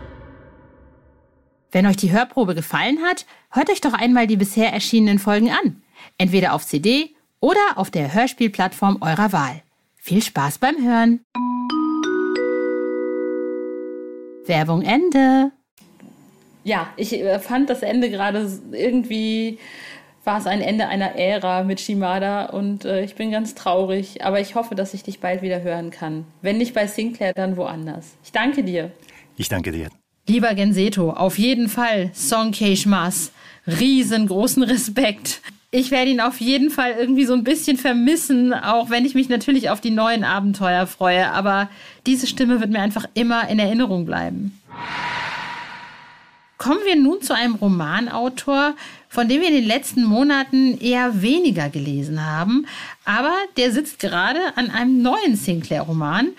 [1.71, 5.81] Wenn euch die Hörprobe gefallen hat, hört euch doch einmal die bisher erschienenen Folgen an.
[6.17, 9.61] Entweder auf CD oder auf der Hörspielplattform eurer Wahl.
[9.95, 11.21] Viel Spaß beim Hören.
[14.45, 15.51] Werbung Ende.
[16.63, 19.57] Ja, ich äh, fand das Ende gerade irgendwie
[20.23, 24.39] war es ein Ende einer Ära mit Shimada und äh, ich bin ganz traurig, aber
[24.39, 26.25] ich hoffe, dass ich dich bald wieder hören kann.
[26.43, 28.17] Wenn nicht bei Sinclair, dann woanders.
[28.23, 28.91] Ich danke dir.
[29.37, 29.89] Ich danke dir.
[30.31, 33.33] Lieber Genseto, auf jeden Fall Song Keishmas.
[33.67, 35.41] Riesengroßen Respekt.
[35.71, 39.27] Ich werde ihn auf jeden Fall irgendwie so ein bisschen vermissen, auch wenn ich mich
[39.27, 41.29] natürlich auf die neuen Abenteuer freue.
[41.33, 41.69] Aber
[42.05, 44.57] diese Stimme wird mir einfach immer in Erinnerung bleiben.
[46.57, 48.75] Kommen wir nun zu einem Romanautor,
[49.09, 52.67] von dem wir in den letzten Monaten eher weniger gelesen haben.
[53.03, 56.29] Aber der sitzt gerade an einem neuen Sinclair-Roman.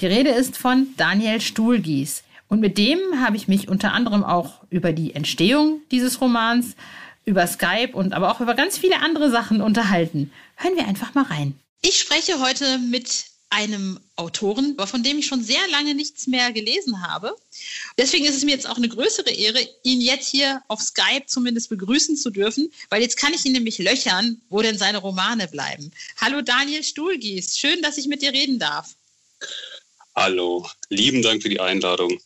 [0.00, 2.24] Die Rede ist von Daniel Stuhlgies.
[2.48, 6.74] Und mit dem habe ich mich unter anderem auch über die Entstehung dieses Romans,
[7.24, 10.32] über Skype und aber auch über ganz viele andere Sachen unterhalten.
[10.56, 11.54] Hören wir einfach mal rein.
[11.82, 17.02] Ich spreche heute mit einem Autoren, von dem ich schon sehr lange nichts mehr gelesen
[17.02, 17.34] habe.
[17.96, 21.70] Deswegen ist es mir jetzt auch eine größere Ehre, ihn jetzt hier auf Skype zumindest
[21.70, 25.90] begrüßen zu dürfen, weil jetzt kann ich ihn nämlich löchern, wo denn seine Romane bleiben.
[26.20, 28.94] Hallo Daniel Stuhlgies, schön, dass ich mit dir reden darf.
[30.14, 32.20] Hallo, lieben Dank für die Einladung.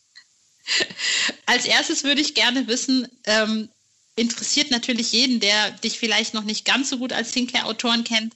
[1.45, 3.69] Als erstes würde ich gerne wissen, ähm,
[4.15, 8.33] interessiert natürlich jeden, der dich vielleicht noch nicht ganz so gut als Sinclair-Autoren kennt,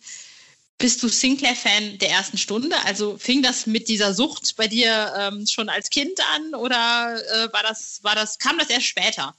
[0.80, 2.76] bist du Sinclair-Fan der ersten Stunde?
[2.86, 7.54] Also fing das mit dieser Sucht bei dir ähm, schon als Kind an oder äh,
[7.54, 9.36] war das, war das, kam das erst später?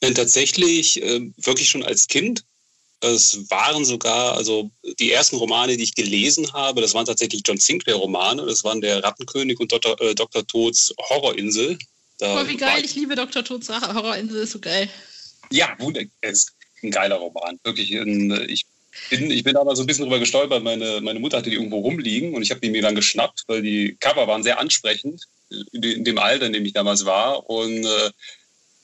[0.00, 2.44] Äh, tatsächlich äh, wirklich schon als Kind.
[3.04, 7.58] Es waren sogar, also die ersten Romane, die ich gelesen habe, das waren tatsächlich John
[7.58, 8.46] Sinclair-Romane.
[8.46, 10.00] Das waren der Rattenkönig und Dr.
[10.00, 10.46] Äh, Dr.
[10.46, 11.78] Tods Horrorinsel.
[12.18, 13.44] Da oh, wie geil, ich liebe Dr.
[13.44, 14.88] Tods Horrorinsel, ist so geil.
[15.50, 15.76] Ja,
[16.22, 17.58] es ist ein geiler Roman.
[17.62, 18.64] Wirklich, ein, ich
[19.10, 20.62] bin, ich bin aber so ein bisschen drüber gestolpert.
[20.62, 23.62] Meine, meine Mutter hatte die irgendwo rumliegen und ich habe die mir dann geschnappt, weil
[23.62, 25.24] die Cover waren sehr ansprechend
[25.72, 27.48] in dem Alter, in dem ich damals war.
[27.50, 28.10] Und äh,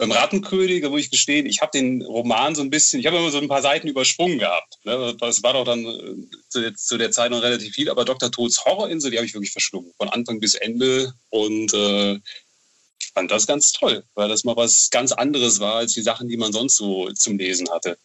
[0.00, 3.18] beim Rattenkönig, da muss ich gestehen, ich habe den Roman so ein bisschen, ich habe
[3.18, 4.78] immer so ein paar Seiten übersprungen gehabt.
[4.84, 5.14] Ne?
[5.20, 8.32] Das war doch dann äh, zu der, Zeit noch relativ viel, aber Dr.
[8.32, 11.12] Tods Horrorinsel, die habe ich wirklich verschlungen, von Anfang bis Ende.
[11.28, 15.92] Und äh, ich fand das ganz toll, weil das mal was ganz anderes war als
[15.92, 17.98] die Sachen, die man sonst so zum Lesen hatte.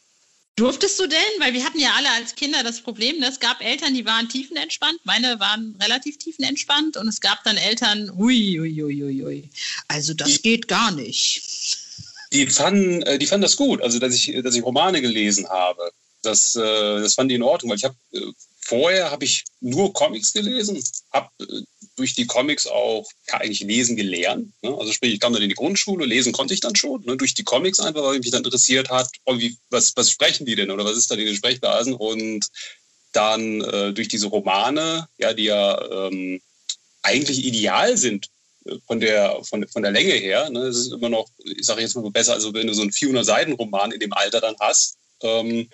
[0.58, 1.19] Durftest du denn?
[1.39, 3.27] Weil wir hatten ja alle als Kinder das Problem, ne?
[3.27, 8.10] es gab Eltern, die waren tiefenentspannt, meine waren relativ tiefenentspannt und es gab dann Eltern,
[8.17, 9.49] ui, ui, ui, ui, ui.
[9.89, 11.55] Also das geht gar nicht.
[12.36, 15.89] Die fanden, äh, die fanden das gut, also dass ich, dass ich Romane gelesen habe.
[16.21, 18.19] Das, äh, das fanden die in Ordnung, weil ich habe äh,
[18.60, 21.30] vorher habe ich nur Comics gelesen, habe
[21.95, 24.52] durch die Comics auch ja, eigentlich lesen gelernt.
[24.62, 24.76] Ne?
[24.78, 27.15] Also sprich, ich kam dann in die Grundschule, lesen konnte ich dann schon, ne?
[27.15, 30.56] durch die Comics einfach, weil mich dann interessiert hat, oh, wie, was, was sprechen die
[30.56, 32.48] denn oder was ist da in den Sprechblasen und
[33.13, 36.41] dann äh, durch diese Romane, ja, die ja ähm,
[37.02, 38.35] eigentlich ideal sind äh,
[38.88, 40.49] von der, von, von der Länge her.
[40.49, 40.62] Ne?
[40.62, 43.91] Es ist immer noch, ich sage jetzt mal besser, also wenn du so einen 400-Seiten-Roman
[43.91, 45.69] in dem Alter dann hast, ähm,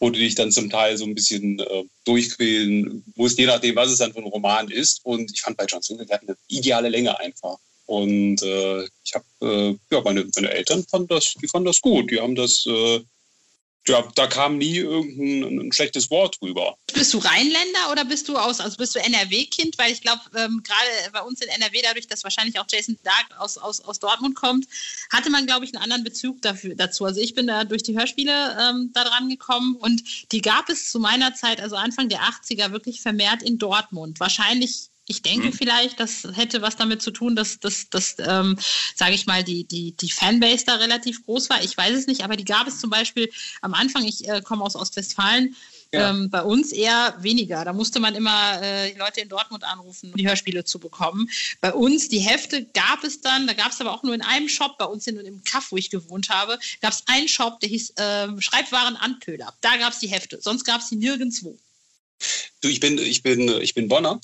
[0.00, 3.90] wo du dich dann zum Teil so ein bisschen äh, durchquälen musst, je nachdem, was
[3.90, 5.00] es dann für ein Roman ist.
[5.04, 7.58] Und ich fand bei John Singer, der hat eine ideale Länge einfach.
[7.86, 12.10] Und äh, ich habe, äh, ja, meine, meine Eltern fanden das, die fanden das gut.
[12.10, 13.00] Die haben das äh,
[13.88, 16.76] ja, da kam nie irgendein schlechtes Wort drüber.
[16.94, 19.76] Bist du Rheinländer oder bist du aus, also bist du NRW-Kind?
[19.76, 23.40] Weil ich glaube, ähm, gerade bei uns in NRW, dadurch, dass wahrscheinlich auch Jason Dark
[23.40, 24.66] aus, aus, aus Dortmund kommt,
[25.10, 27.04] hatte man, glaube ich, einen anderen Bezug dafür, dazu.
[27.04, 30.90] Also ich bin da durch die Hörspiele ähm, da dran gekommen und die gab es
[30.90, 34.20] zu meiner Zeit, also Anfang der 80er, wirklich vermehrt in Dortmund.
[34.20, 35.52] Wahrscheinlich ich denke mhm.
[35.52, 38.56] vielleicht, das hätte was damit zu tun, dass, dass, dass ähm,
[38.94, 41.62] sage ich mal, die, die, die Fanbase da relativ groß war.
[41.62, 44.64] Ich weiß es nicht, aber die gab es zum Beispiel am Anfang, ich äh, komme
[44.64, 45.56] aus Ostwestfalen,
[45.94, 46.08] ja.
[46.08, 47.66] Ähm, bei uns eher weniger.
[47.66, 51.28] Da musste man immer äh, die Leute in Dortmund anrufen, um die Hörspiele zu bekommen.
[51.60, 54.48] Bei uns, die Hefte gab es dann, da gab es aber auch nur in einem
[54.48, 57.68] Shop, bei uns in, im Kaff, wo ich gewohnt habe, gab es einen Shop, der
[57.68, 59.52] hieß äh, Schreibwaren Antöler.
[59.60, 61.58] Da gab es die Hefte, sonst gab es die nirgendwo.
[62.62, 64.18] Du, ich bin, ich bin, ich bin Bonner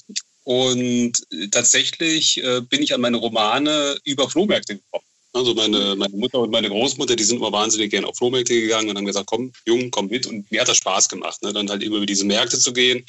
[0.49, 1.13] und
[1.51, 5.05] tatsächlich äh, bin ich an meine Romane über Flohmärkte gekommen.
[5.35, 8.89] Also meine, meine Mutter und meine Großmutter, die sind immer wahnsinnig gerne auf Flohmärkte gegangen
[8.89, 10.27] und haben gesagt, komm, Jung, komm mit.
[10.27, 11.53] Und mir hat das Spaß gemacht, ne?
[11.53, 13.05] dann halt über diese Märkte zu gehen.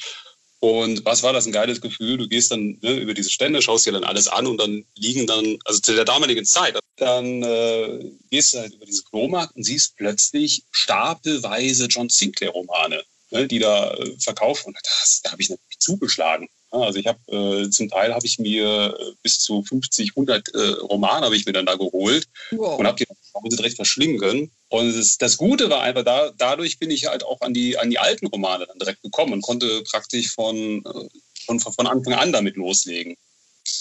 [0.58, 2.18] Und was war das ein geiles Gefühl?
[2.18, 5.26] Du gehst dann ne, über diese Stände, schaust dir dann alles an und dann liegen
[5.26, 9.62] dann, also zu der damaligen Zeit, dann äh, gehst du halt über diese Flohmarkt und
[9.62, 14.66] siehst plötzlich stapelweise John Sinclair-Romane, ne, die da äh, verkauft.
[14.66, 16.46] Und das, da habe ich natürlich zugeschlagen.
[16.70, 20.58] Also ich habe äh, zum Teil habe ich mir äh, bis zu 50, 100 äh,
[20.82, 22.78] Romane habe ich mir dann da geholt wow.
[22.78, 24.50] und habe die dann direkt verschlingen können.
[24.68, 27.90] Und das, das Gute war einfach da, dadurch bin ich halt auch an die an
[27.90, 31.08] die alten Romane dann direkt gekommen und konnte praktisch von äh,
[31.46, 33.16] von, von Anfang an damit loslegen.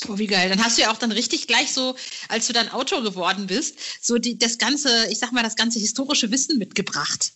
[0.07, 0.49] Oh, wie geil.
[0.49, 1.95] Dann hast du ja auch dann richtig gleich so,
[2.27, 5.79] als du dann Autor geworden bist, so die, das ganze, ich sag mal, das ganze
[5.79, 7.33] historische Wissen mitgebracht.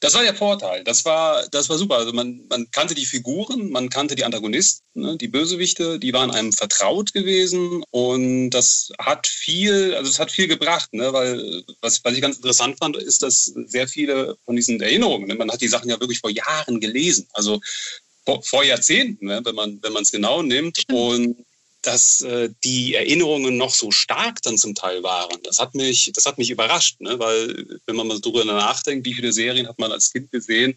[0.00, 0.82] Das war der Vorteil.
[0.82, 1.96] Das war, das war super.
[1.96, 6.30] Also man, man kannte die Figuren, man kannte die Antagonisten, ne, die Bösewichte, die waren
[6.30, 12.02] einem vertraut gewesen und das hat viel, also es hat viel gebracht, ne, weil was,
[12.02, 15.60] was ich ganz interessant fand, ist, dass sehr viele von diesen Erinnerungen, ne, man hat
[15.60, 17.60] die Sachen ja wirklich vor Jahren gelesen, also
[18.24, 21.44] vor, vor Jahrzehnten, ne, wenn man wenn man es genau nimmt und
[21.82, 25.38] dass äh, die Erinnerungen noch so stark dann zum Teil waren.
[25.44, 27.18] Das hat mich, das hat mich überrascht, ne?
[27.18, 30.76] weil wenn man mal darüber nachdenkt, wie viele Serien hat man als Kind gesehen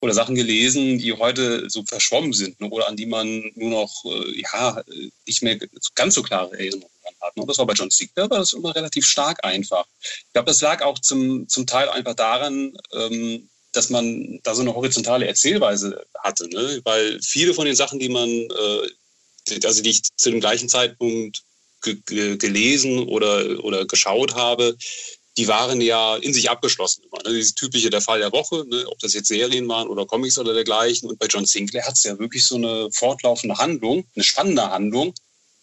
[0.00, 2.68] oder Sachen gelesen, die heute so verschwommen sind ne?
[2.68, 4.82] oder an die man nur noch äh, ja
[5.26, 5.58] nicht mehr
[5.94, 7.36] ganz so klare Erinnerungen hat.
[7.36, 7.44] Ne?
[7.46, 9.86] Das war bei John Siegler, war das immer relativ stark einfach.
[10.00, 14.62] Ich glaube, das lag auch zum, zum Teil einfach daran, ähm, dass man da so
[14.62, 16.80] eine horizontale Erzählweise hatte, ne?
[16.84, 18.88] weil viele von den Sachen, die man äh,
[19.64, 21.42] also die ich zu dem gleichen Zeitpunkt
[21.80, 24.76] gelesen oder, oder geschaut habe,
[25.36, 27.22] die waren ja in sich abgeschlossen immer.
[27.24, 27.36] Ne?
[27.36, 28.84] Dieses typische der Fall der Woche, ne?
[28.86, 31.08] ob das jetzt Serien waren oder Comics oder dergleichen.
[31.08, 35.14] Und bei John Sinclair hat es ja wirklich so eine fortlaufende Handlung, eine spannende Handlung.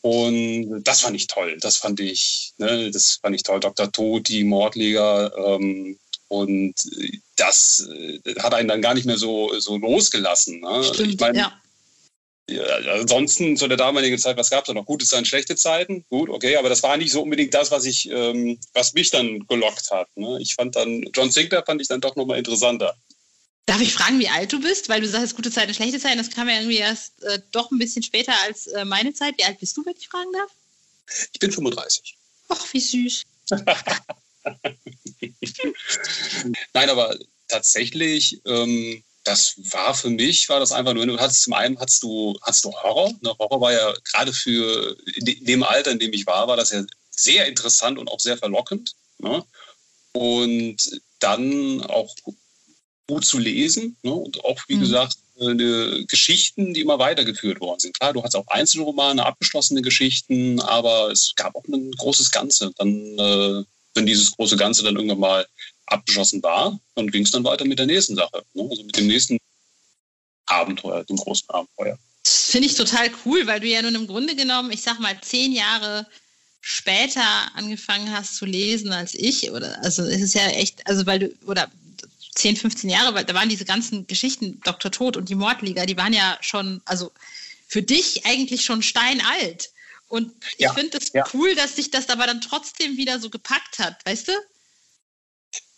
[0.01, 1.57] Und das fand ich toll.
[1.59, 3.59] Das fand ich, ne, das fand ich toll.
[3.59, 3.91] Dr.
[3.91, 5.31] Tod, die Mordleger.
[5.37, 6.75] Ähm, und
[7.35, 10.61] das äh, hat einen dann gar nicht mehr so, so losgelassen.
[10.61, 10.83] Ne?
[10.83, 11.61] Stimmt, ich mein, ja
[12.49, 14.85] ja, ansonsten zu der damaligen Zeit, was gab es da noch?
[14.85, 18.09] Gute Zeiten, schlechte Zeiten, gut, okay, aber das war nicht so unbedingt das, was ich,
[18.09, 20.07] ähm, was mich dann gelockt hat.
[20.15, 20.39] Ne?
[20.41, 22.95] Ich fand dann, John Sinclair fand ich dann doch nochmal interessanter.
[23.65, 24.89] Darf ich fragen, wie alt du bist?
[24.89, 27.77] Weil du sagst, gute Zeiten, schlechte Zeiten, das kam ja irgendwie erst äh, doch ein
[27.77, 29.37] bisschen später als äh, meine Zeit.
[29.37, 30.49] Wie alt bist du, wenn ich fragen darf?
[31.33, 32.15] Ich bin 35.
[32.47, 33.25] Ach, wie süß.
[36.73, 37.15] Nein, aber
[37.47, 42.01] tatsächlich, ähm, das war für mich, war das einfach nur, du hattest zum einen hast
[42.01, 43.13] du, hast du Horror.
[43.21, 43.31] Ne?
[43.37, 46.83] Horror war ja gerade für in dem Alter, in dem ich war, war das ja
[47.11, 48.95] sehr interessant und auch sehr verlockend.
[49.19, 49.45] Ne?
[50.13, 50.77] Und
[51.19, 52.15] dann auch
[53.07, 54.13] gut zu lesen ne?
[54.13, 54.81] und auch, wie mhm.
[54.81, 57.99] gesagt, äh, Geschichten, die immer weitergeführt worden sind.
[57.99, 62.71] Klar, du hast auch Einzelromane, abgeschlossene Geschichten, aber es gab auch ein großes Ganze.
[62.77, 63.63] Dann, äh,
[63.93, 65.47] wenn dieses große Ganze dann irgendwann mal
[65.91, 68.43] abgeschlossen war, dann ging es dann weiter mit der nächsten Sache.
[68.53, 68.67] Ne?
[68.69, 69.37] Also mit dem nächsten
[70.45, 71.97] Abenteuer, dem großen Abenteuer.
[72.23, 75.19] Das finde ich total cool, weil du ja nun im Grunde genommen, ich sag mal,
[75.21, 76.07] zehn Jahre
[76.61, 77.23] später
[77.55, 79.51] angefangen hast zu lesen als ich.
[79.51, 81.69] Oder also es ist ja echt, also weil du, oder
[82.35, 84.91] 10, 15 Jahre, weil da waren diese ganzen Geschichten, Dr.
[84.91, 87.11] Tod und die Mordliga, die waren ja schon, also
[87.67, 89.71] für dich eigentlich schon steinalt.
[90.07, 91.23] Und ich ja, finde es ja.
[91.33, 94.31] cool, dass sich das aber dann trotzdem wieder so gepackt hat, weißt du?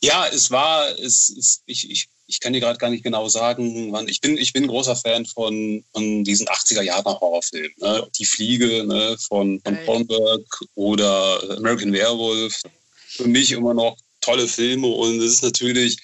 [0.03, 3.91] Ja, es war, es, es ich, ich, ich kann dir gerade gar nicht genau sagen,
[3.91, 4.07] wann.
[4.07, 7.73] Ich bin, ich bin ein großer Fan von, von diesen 80er Jahre Horrorfilmen.
[7.77, 8.07] Ne?
[8.17, 9.17] Die Fliege ne?
[9.27, 10.41] von, von Cronenberg
[10.75, 12.61] oder American Werewolf.
[13.09, 15.97] Für mich immer noch tolle Filme und es ist natürlich,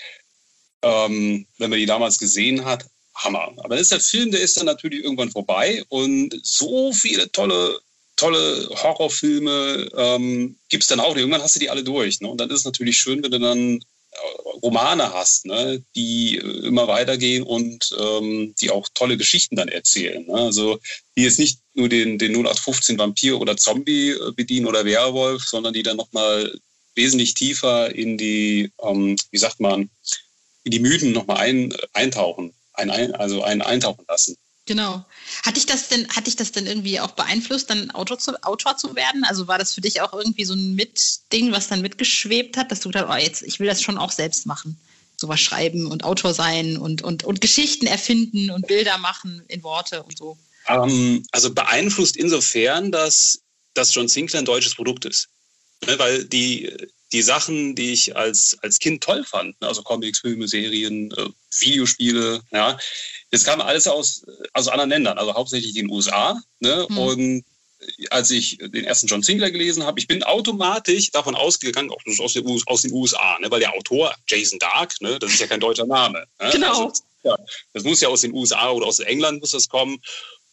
[0.81, 3.51] ähm, wenn man die damals gesehen hat, Hammer.
[3.57, 7.79] Aber das ist der Film, der ist dann natürlich irgendwann vorbei und so viele tolle
[8.17, 11.15] tolle Horrorfilme ähm, gibt es dann auch.
[11.15, 12.19] Irgendwann hast du die alle durch.
[12.19, 12.27] Ne?
[12.27, 14.17] Und dann ist es natürlich schön, wenn du dann äh,
[14.61, 15.83] Romane hast, ne?
[15.95, 20.25] die immer weitergehen und ähm, die auch tolle Geschichten dann erzählen.
[20.25, 20.33] Ne?
[20.33, 20.79] Also
[21.15, 25.73] die jetzt nicht nur den, den 0815 Vampir oder Zombie äh, bedienen oder Werwolf, sondern
[25.73, 26.51] die dann nochmal
[26.95, 29.89] wesentlich tiefer in die, ähm, wie sagt man,
[30.63, 34.35] in die Mythen nochmal ein, eintauchen, ein, also einen eintauchen lassen.
[34.67, 35.05] Genau.
[35.43, 38.75] Hat dich das denn, hat dich das denn irgendwie auch beeinflusst, dann Autor zu, Autor
[38.75, 39.23] zu werden?
[39.23, 42.81] Also war das für dich auch irgendwie so ein Mitding, was dann mitgeschwebt hat, dass
[42.81, 44.77] du gedacht, oh, jetzt, ich will das schon auch selbst machen?
[45.15, 50.03] Sowas schreiben und Autor sein und, und, und Geschichten erfinden und Bilder machen in Worte
[50.03, 50.37] und so.
[50.67, 53.39] Ähm, also beeinflusst insofern, dass,
[53.73, 55.29] dass John Sinclair ein deutsches Produkt ist.
[55.85, 56.75] Ne, weil die,
[57.11, 61.29] die Sachen, die ich als, als Kind toll fand, ne, also Comics, Filme, Serien, äh,
[61.59, 62.77] Videospiele, ja,
[63.31, 66.41] das kam alles aus, aus anderen Ländern, also hauptsächlich den USA.
[66.59, 66.85] Ne?
[66.89, 66.97] Mhm.
[66.97, 67.45] Und
[68.09, 72.33] als ich den ersten John Sinclair gelesen habe, ich bin automatisch davon ausgegangen, auch aus
[72.33, 73.51] den, aus den USA, ne?
[73.51, 75.19] weil der Autor Jason Dark, ne?
[75.19, 76.25] das ist ja kein deutscher Name.
[76.41, 76.49] Ne?
[76.51, 76.87] Genau.
[76.87, 77.37] Also, ja,
[77.73, 80.01] das muss ja aus den USA oder aus England muss das kommen.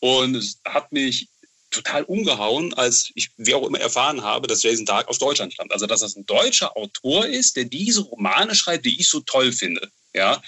[0.01, 1.29] Und es hat mich
[1.75, 5.73] total umgehauen, als ich, wie auch immer, erfahren habe, dass Jason Dark aus Deutschland stammt.
[5.73, 9.53] Also, dass das ein deutscher Autor ist, der diese Romane schreibt, die ich so toll
[9.53, 9.91] finde.
[10.15, 10.43] Ja.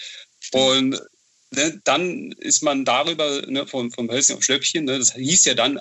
[0.53, 1.01] Und
[1.51, 5.55] ne, dann ist man darüber ne, vom, vom Hölzchen auf Schlöppchen, ne, das hieß ja
[5.55, 5.81] dann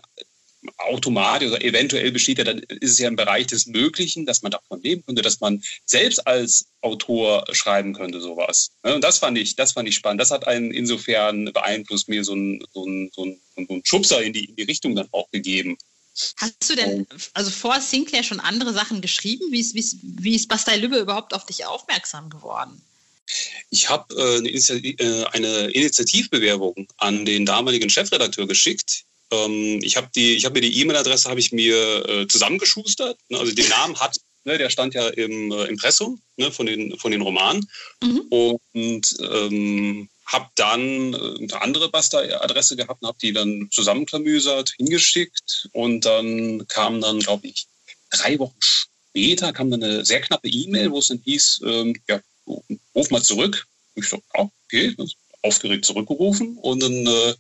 [0.78, 4.52] automatisch oder eventuell besteht ja dann, ist es ja im Bereich des Möglichen, dass man
[4.52, 8.72] davon leben könnte, dass man selbst als Autor schreiben könnte, sowas.
[8.84, 10.22] Ne, und das fand ich, das fand ich spannend.
[10.22, 14.34] Das hat einen insofern beeinflusst, mir so einen, so so einen, so einen Schubser in
[14.34, 15.78] die, in die Richtung dann auch gegeben.
[16.38, 19.52] Hast du denn, also vor Sinclair schon andere Sachen geschrieben?
[19.52, 22.82] Wie ist, wie ist, wie ist Bastei Lübbe überhaupt auf dich aufmerksam geworden?
[23.70, 29.04] Ich habe äh, eine, äh, eine, Initiativbewerbung an den damaligen Chefredakteur geschickt.
[29.32, 33.18] Ähm, ich habe hab mir die E-Mail-Adresse habe ich mir äh, zusammengeschustert.
[33.30, 33.40] Ne?
[33.40, 37.12] Also den Namen hat, ne, der stand ja im äh, Impressum ne, von, den, von
[37.12, 37.68] den Romanen.
[38.02, 38.22] Mhm.
[38.30, 45.70] Und ähm, habe dann äh, eine andere Basta-Adresse gehabt und habe die dann zusammenklamüsert, hingeschickt.
[45.74, 47.68] Und dann kam dann, glaube ich,
[48.10, 48.58] drei Wochen
[49.16, 52.20] später kam dann eine sehr knappe E-Mail, wo es dann hieß, ähm, ja,
[52.94, 53.66] ruf mal zurück.
[53.96, 54.94] Ich so, okay,
[55.42, 57.34] aufgeregt zurückgerufen und dann äh,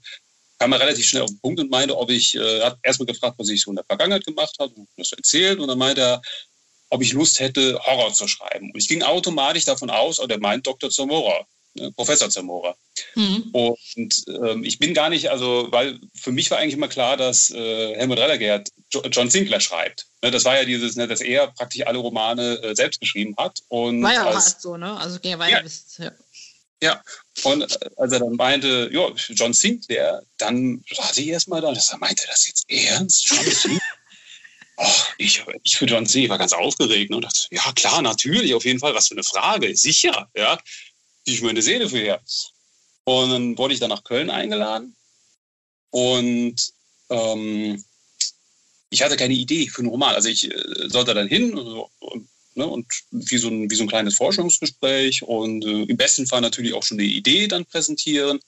[0.58, 3.36] kam er relativ schnell auf den Punkt und meinte, ob ich, äh, hat erstmal gefragt,
[3.38, 6.22] was ich so in der Vergangenheit gemacht habe, und das erzählt und dann meinte er,
[6.89, 8.72] ob ich Lust hätte, Horror zu schreiben.
[8.72, 10.89] Und ich ging automatisch davon aus, oder oh, meint Dr.
[10.89, 12.76] Zamora, ne, Professor Zamora.
[13.15, 13.50] Mhm.
[13.52, 17.50] Und ähm, ich bin gar nicht, also, weil für mich war eigentlich immer klar, dass
[17.52, 20.06] äh, Helmut Rellergert John Sinclair schreibt.
[20.22, 23.60] Ne, das war ja dieses, ne, dass er praktisch alle Romane äh, selbst geschrieben hat.
[23.68, 24.98] Und war ja auch als, so, ne?
[24.98, 26.12] Also war ja, bis, ja.
[26.86, 27.02] Ja,
[27.43, 31.91] und äh, als er dann meinte, ja, John Sinclair, dann hatte ich erstmal da, dass
[31.91, 33.28] er meinte, das jetzt ernst?
[33.28, 33.82] John Sinclair?
[34.78, 38.54] Oh, ich, ich für John Sinclair war ganz aufgeregt ne, und dachte, ja klar, natürlich,
[38.54, 40.60] auf jeden Fall, was für eine Frage, sicher, ja,
[41.26, 42.22] die ich meine Seele für her.
[43.05, 44.93] Und dann wurde ich dann nach Köln eingeladen
[45.91, 46.57] und
[47.09, 47.86] ähm,
[48.89, 50.14] ich hatte keine Idee für einen Roman.
[50.14, 53.89] Also ich äh, sollte dann hin und, ne, und wie, so ein, wie so ein
[53.89, 58.39] kleines Forschungsgespräch und äh, im besten Fall natürlich auch schon eine Idee dann präsentieren.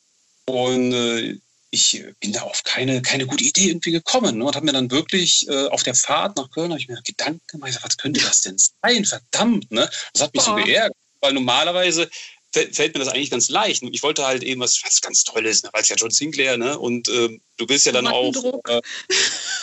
[0.46, 1.38] Und äh,
[1.70, 4.90] ich bin da auf keine, keine gute Idee irgendwie gekommen ne, und habe mir dann
[4.92, 8.58] wirklich äh, auf der Fahrt nach Köln ich mir Gedanken gemacht, was könnte das denn
[8.58, 9.06] sein?
[9.06, 9.90] Verdammt, ne?
[10.14, 10.58] Das hat mich Boah.
[10.58, 12.10] so geärgert, weil normalerweise
[12.54, 13.84] fällt mir das eigentlich ganz leicht.
[13.84, 15.70] Ich wollte halt eben was, was ganz Tolles, ne?
[15.74, 16.78] weil es ja John Sinclair, ne?
[16.78, 18.34] Und ähm, du willst ja dann auch.
[18.68, 18.82] Äh,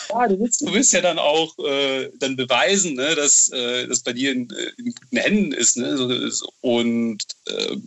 [0.09, 4.01] ja, du willst, du willst ja dann auch äh, dann beweisen, ne, dass äh, das
[4.01, 6.31] bei dir in, äh, in, guten Händen ist, ne?
[6.61, 7.77] Und äh,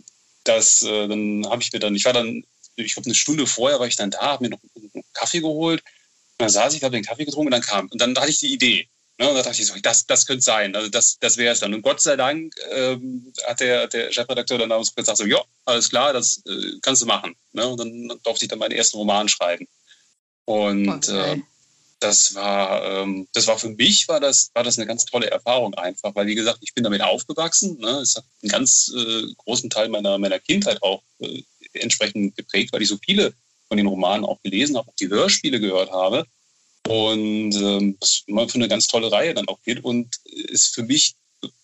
[0.43, 2.43] das, äh, dann habe ich mir dann, ich war dann,
[2.75, 5.81] ich glaube, eine Stunde vorher war ich dann da, habe mir noch einen Kaffee geholt.
[5.81, 7.87] Und dann saß ich, habe den Kaffee getrunken und dann kam.
[7.87, 8.87] Und dann hatte ich die Idee.
[9.19, 11.59] Ne, und da dachte ich so, das, das könnte sein, also das, das wäre es
[11.59, 11.73] dann.
[11.73, 15.89] Und Gott sei Dank ähm, hat der, der Chefredakteur dann damals gesagt, so, ja, alles
[15.89, 17.35] klar, das äh, kannst du machen.
[17.51, 17.67] Ne?
[17.67, 19.67] Und dann durfte ich dann meinen ersten Roman schreiben.
[20.45, 21.33] Und okay.
[21.33, 21.41] äh,
[21.99, 25.73] das war, ähm, das war für mich war das, war das eine ganz tolle Erfahrung
[25.73, 27.77] einfach, weil wie gesagt, ich bin damit aufgewachsen.
[27.77, 27.89] Ne?
[27.99, 31.43] Es hat einen ganz äh, großen Teil meiner, meiner Kindheit auch äh,
[31.73, 33.33] entsprechend geprägt, weil ich so viele
[33.67, 36.25] von den Romanen auch gelesen habe, auch die Hörspiele gehört habe.
[36.89, 40.81] Und ähm, das immer für eine ganz tolle Reihe dann auch geht und ist für
[40.81, 41.13] mich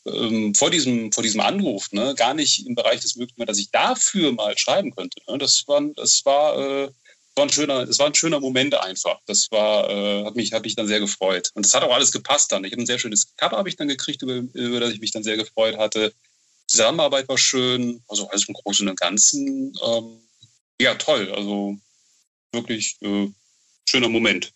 [0.06, 3.72] ähm, vor, diesem, vor diesem Anruf ne, gar nicht im Bereich des Möglichen, dass ich
[3.72, 5.20] dafür mal schreiben könnte.
[5.28, 5.40] Ne.
[5.40, 6.92] Das war, das war, äh,
[7.36, 9.20] war ein schöner, das war ein schöner Moment einfach.
[9.26, 11.50] Das war, äh, hat mich, hat mich dann sehr gefreut.
[11.56, 12.64] Und das hat auch alles gepasst dann.
[12.64, 15.10] Ich habe ein sehr schönes Cover habe ich dann gekriegt, über, über das ich mich
[15.10, 16.14] dann sehr gefreut hatte.
[16.68, 19.74] Zusammenarbeit war schön, also alles im Großen und Ganzen.
[19.84, 20.20] Ähm,
[20.80, 21.34] ja, toll.
[21.36, 21.76] Also
[22.52, 23.28] wirklich äh,
[23.90, 24.54] schöner Moment.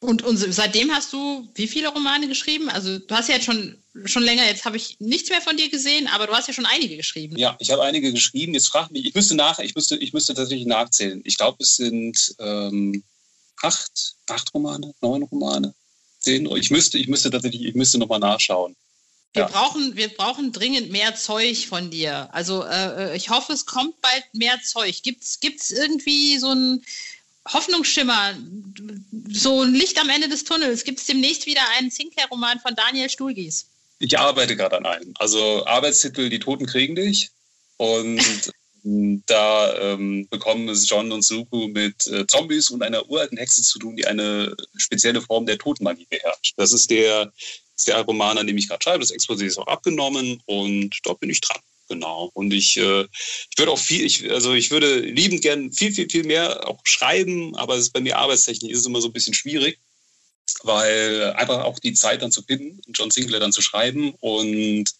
[0.00, 2.70] Und, und seitdem hast du wie viele Romane geschrieben?
[2.70, 3.76] Also du hast ja jetzt schon,
[4.06, 6.64] schon länger, jetzt habe ich nichts mehr von dir gesehen, aber du hast ja schon
[6.64, 7.36] einige geschrieben.
[7.36, 8.54] Ja, ich habe einige geschrieben.
[8.54, 11.20] Jetzt frag mich, ich müsste nach, ich müsste, ich müsste tatsächlich nachzählen.
[11.24, 13.04] Ich glaube, es sind ähm,
[13.60, 15.74] acht, acht Romane, neun Romane,
[16.18, 16.46] zehn.
[16.56, 18.74] Ich müsste, ich müsste tatsächlich, ich müsste nochmal nachschauen.
[19.34, 19.48] Wir, ja.
[19.48, 22.28] brauchen, wir brauchen dringend mehr Zeug von dir.
[22.32, 25.02] Also äh, äh ich hoffe, es kommt bald mehr Zeug.
[25.02, 26.82] Gibt es irgendwie so ein
[27.48, 28.34] Hoffnungsschimmer,
[29.32, 30.84] so ein Licht am Ende des Tunnels.
[30.84, 33.66] Gibt es demnächst wieder einen Sinclair-Roman von Daniel Stulgis?
[33.98, 35.14] Ich arbeite gerade an einem.
[35.18, 37.30] Also Arbeitstitel Die Toten kriegen dich.
[37.76, 38.20] Und
[38.82, 43.78] da ähm, bekommen es John und Suku mit äh, Zombies und einer uralten Hexe zu
[43.78, 46.54] tun, die eine spezielle Form der Totenmagie beherrscht.
[46.56, 47.32] Das ist der,
[47.76, 49.00] ist der Roman, an dem ich gerade schreibe.
[49.00, 51.60] Das Exposé ist auch abgenommen und dort bin ich dran.
[51.90, 52.30] Genau.
[52.34, 56.08] Und ich, äh, ich würde auch viel, ich, also ich würde liebend gern viel, viel,
[56.08, 59.12] viel mehr auch schreiben, aber es ist bei mir arbeitstechnisch ist es immer so ein
[59.12, 59.80] bisschen schwierig,
[60.62, 64.94] weil einfach auch die Zeit dann zu finden, John Sinclair dann zu schreiben und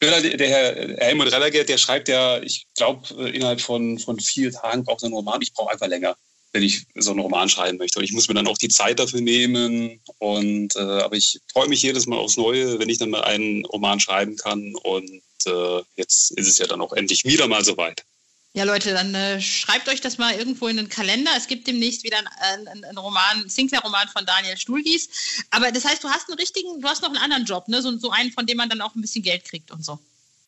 [0.00, 4.82] der Herr Helmut Rellergert, der schreibt ja, ich glaube, äh, innerhalb von, von vier Tagen
[4.82, 5.42] braucht er einen Roman.
[5.42, 6.16] Ich brauche einfach länger,
[6.52, 7.98] wenn ich so einen Roman schreiben möchte.
[7.98, 10.00] Und ich muss mir dann auch die Zeit dafür nehmen.
[10.18, 13.66] Und äh, aber ich freue mich jedes Mal aufs Neue, wenn ich dann mal einen
[13.66, 14.74] Roman schreiben kann.
[14.74, 18.04] Und äh, jetzt ist es ja dann auch endlich wieder mal soweit.
[18.52, 21.30] Ja, Leute, dann äh, schreibt euch das mal irgendwo in den Kalender.
[21.36, 25.08] Es gibt demnächst wieder einen ein, ein Roman, Sinclair-Roman von Daniel Stuhlgies.
[25.50, 27.80] Aber das heißt, du hast einen richtigen, du hast noch einen anderen Job, ne?
[27.80, 30.00] So, so einen, von dem man dann auch ein bisschen Geld kriegt und so.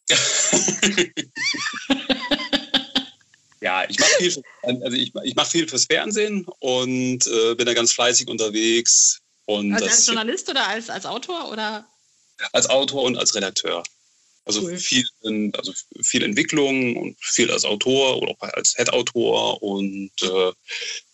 [3.60, 7.74] ja, ich mache viel, also ich, ich mach viel fürs Fernsehen und äh, bin da
[7.74, 9.20] ganz fleißig unterwegs.
[9.44, 11.86] Und also als Journalist oder als, als Autor oder?
[12.52, 13.84] Als Autor und als Redakteur.
[14.44, 14.76] Also cool.
[14.76, 15.72] viel, in, also
[16.02, 20.52] viel Entwicklung und viel als Autor oder auch als Head-Autor und äh,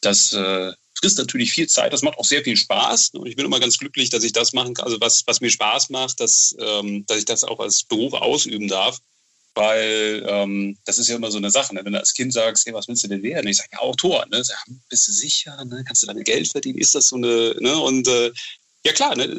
[0.01, 1.93] das äh, frisst natürlich viel Zeit.
[1.93, 4.53] Das macht auch sehr viel Spaß und ich bin immer ganz glücklich, dass ich das
[4.53, 4.87] machen kann.
[4.87, 8.69] Also was, was mir Spaß macht, dass, ähm, dass ich das auch als Beruf ausüben
[8.69, 8.99] darf.
[9.55, 11.85] Weil ähm, das ist ja immer so eine Sache, ne?
[11.85, 13.49] wenn du als Kind sagst, hey, was willst du denn werden?
[13.49, 14.25] Ich sage, ja, Autor.
[14.31, 14.45] Ne?
[14.45, 15.65] Sag, bist du sicher?
[15.65, 15.83] Ne?
[15.85, 16.79] Kannst du damit Geld verdienen?
[16.79, 17.57] Ist das so eine...
[17.59, 17.77] Ne?
[17.77, 18.31] Und äh,
[18.85, 19.39] ja klar, ne?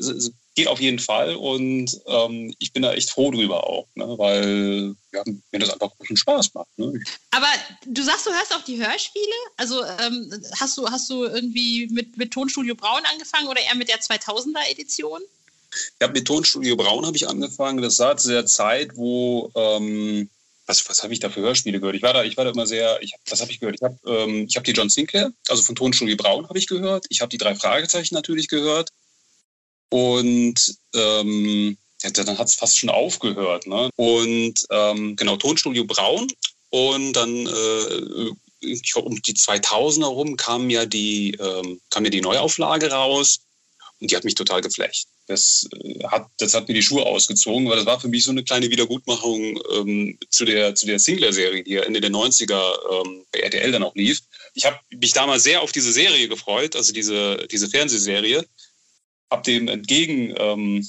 [0.55, 4.05] geht auf jeden Fall und ähm, ich bin da echt froh drüber auch, ne?
[4.17, 6.67] weil ja, mir das einfach großen Spaß macht.
[6.77, 7.01] Ne?
[7.31, 7.47] Aber
[7.85, 9.25] du sagst, du hörst auf die Hörspiele?
[9.55, 13.87] Also ähm, hast, du, hast du irgendwie mit, mit Tonstudio Braun angefangen oder eher mit
[13.87, 15.21] der 2000er Edition?
[16.01, 17.81] Ja, mit Tonstudio Braun habe ich angefangen.
[17.81, 20.29] Das war zu der Zeit, wo ähm,
[20.65, 21.95] was, was habe ich da für Hörspiele gehört?
[21.95, 23.75] Ich war da, ich war da immer sehr, ich, was habe ich gehört?
[23.75, 27.05] Ich habe ähm, hab die John Sinclair, also von Tonstudio Braun habe ich gehört.
[27.09, 28.89] Ich habe die drei Fragezeichen natürlich gehört.
[29.89, 33.67] Und ähm, ja, dann hat es fast schon aufgehört.
[33.67, 33.89] Ne?
[33.95, 36.27] Und ähm, genau, Tonstudio Braun.
[36.69, 38.31] Und dann, äh,
[38.61, 43.41] ich glaube, um die 2000er rum kam ja, die, ähm, kam ja die Neuauflage raus.
[43.99, 45.07] Und die hat mich total geflecht.
[45.27, 48.31] Das, äh, hat, das hat mir die Schuhe ausgezogen, weil das war für mich so
[48.31, 53.25] eine kleine Wiedergutmachung ähm, zu der, zu der Singler-Serie, die ja Ende der 90er ähm,
[53.31, 54.21] bei RTL dann auch lief.
[54.53, 58.45] Ich habe mich damals sehr auf diese Serie gefreut, also diese, diese Fernsehserie
[59.31, 60.87] habe dem entgegen ähm,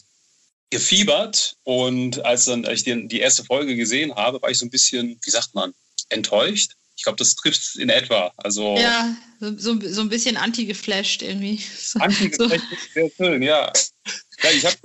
[0.70, 4.66] gefiebert und als dann als ich den, die erste Folge gesehen habe, war ich so
[4.66, 5.74] ein bisschen, wie sagt man,
[6.08, 6.72] enttäuscht.
[6.96, 8.32] Ich glaube, das trifft es in etwa.
[8.36, 11.60] Also ja, so, so ein bisschen anti-geflasht irgendwie.
[11.94, 12.76] Anti-geflasht, so.
[12.94, 13.72] sehr schön, ja.
[14.42, 14.76] ja ich habe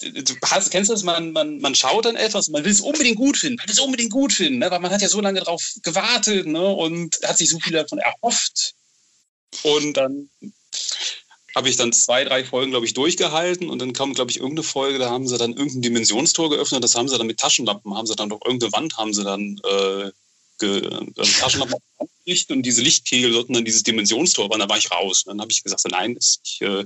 [0.00, 3.16] du hast, kennst du das, man, man, man schaut dann etwas, man will es unbedingt
[3.16, 4.70] gut finden, man will es unbedingt gut finden, ne?
[4.70, 6.66] weil man hat ja so lange darauf gewartet ne?
[6.68, 8.74] und hat sich so viel davon erhofft.
[9.62, 10.30] Und dann
[11.54, 14.62] habe ich dann zwei, drei Folgen, glaube ich, durchgehalten und dann kam, glaube ich, irgendeine
[14.62, 18.06] Folge, da haben sie dann irgendein Dimensionstor geöffnet, das haben sie dann mit Taschenlampen, haben
[18.06, 20.10] sie dann durch irgendeine Wand, haben sie dann äh,
[20.58, 24.90] ge, äh, Taschenlampen aufgerichtet und diese Lichtkegel sollten dann dieses Dimensionstor, aber dann war ich
[24.90, 25.24] raus.
[25.24, 26.84] Und dann habe ich gesagt, nein, ich äh,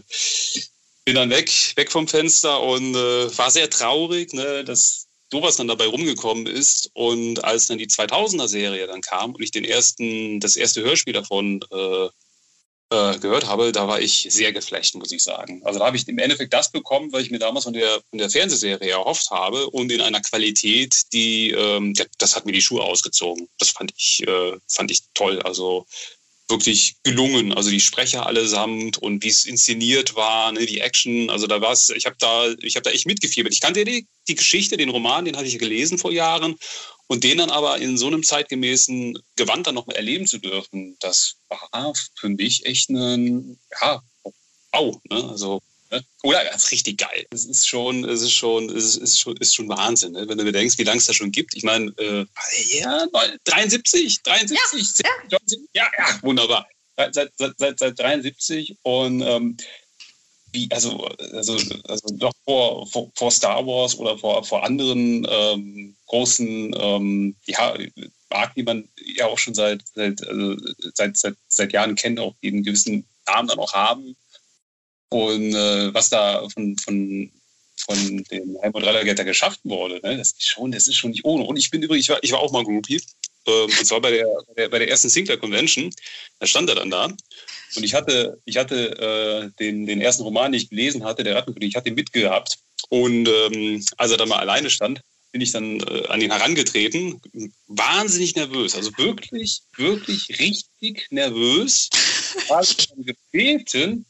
[1.05, 5.69] bin dann weg, weg vom Fenster und äh, war sehr traurig, ne, dass sowas dann
[5.69, 6.91] dabei rumgekommen ist.
[6.95, 11.61] Und als dann die 2000er-Serie dann kam und ich den ersten, das erste Hörspiel davon
[11.71, 12.09] äh,
[12.95, 15.63] äh, gehört habe, da war ich sehr geflecht, muss ich sagen.
[15.65, 18.19] Also da habe ich im Endeffekt das bekommen, was ich mir damals von der, von
[18.19, 22.83] der Fernsehserie erhofft habe und in einer Qualität, die, ähm, das hat mir die Schuhe
[22.83, 23.49] ausgezogen.
[23.59, 25.41] Das fand ich, äh, fand ich toll.
[25.43, 25.87] Also
[26.49, 27.53] wirklich gelungen.
[27.53, 31.31] Also die Sprecher allesamt und wie es inszeniert war, ne, die Action.
[31.31, 33.53] Also da war es, ich habe da, ich da echt mitgefiebert.
[33.53, 36.57] Ich kannte die, die Geschichte, den Roman, den hatte ich gelesen vor Jahren.
[37.07, 41.37] Und den dann aber in so einem zeitgemäßen Gewand dann nochmal erleben zu dürfen, das
[41.49, 44.03] war für mich echt ein, ja,
[44.73, 44.99] wow.
[45.11, 45.29] Ne?
[45.29, 46.05] Also Ne?
[46.22, 47.26] Oder ganz richtig geil.
[47.30, 50.28] Es ist schon, es ist schon, es ist schon, ist schon Wahnsinn, ne?
[50.28, 51.55] wenn du bedenkst, wie lange es da schon gibt.
[51.55, 52.24] Ich meine, äh,
[52.78, 53.07] ja,
[53.45, 55.39] 73, 73, ja,
[55.74, 56.66] ja, ja, wunderbar.
[56.97, 59.57] Seit, seit, seit, seit 73 und ähm,
[60.55, 61.59] wie, also, also,
[61.89, 67.76] also doch vor, vor, vor Star Wars oder vor, vor anderen ähm, großen ähm, ja,
[68.30, 70.57] Marken, die man ja auch schon seit, seit, also
[70.95, 74.16] seit, seit, seit Jahren kennt, auch einen gewissen Namen dann auch haben.
[75.15, 77.31] Und äh, was da von, von,
[77.77, 81.45] von dem Helmut Rellergetter geschafft wurde, ne, das ist schon, das ist schon nicht ohne.
[81.45, 83.01] Und ich bin übrigens, ich war, ich war auch mal Groupie.
[83.47, 85.95] Ähm, und zwar bei der, bei der, bei der ersten Sinclair Convention.
[86.41, 87.05] Da stand er dann da.
[87.05, 91.37] Und ich hatte, ich hatte äh, den, den ersten Roman, den ich gelesen hatte, der
[91.37, 92.59] Rattenkönig, ich hatte ihn mitgehabt.
[92.89, 95.01] Und ähm, als er dann mal alleine stand,
[95.31, 97.21] bin ich dann äh, an ihn herangetreten.
[97.69, 98.75] Wahnsinnig nervös.
[98.75, 101.89] Also wirklich, wirklich richtig nervös.
[102.49, 102.65] War
[102.97, 104.07] gebeten,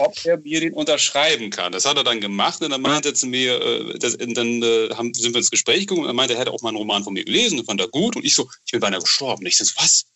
[0.00, 1.72] ob er mir den unterschreiben kann.
[1.72, 4.90] Das hat er dann gemacht und dann meinte er zu mir, äh, das, dann äh,
[4.94, 7.04] haben, sind wir ins Gespräch gekommen und er meinte, er hätte auch mal einen Roman
[7.04, 9.46] von mir gelesen und fand er gut und ich so, ich bin beinahe gestorben.
[9.46, 10.06] Ich so, was?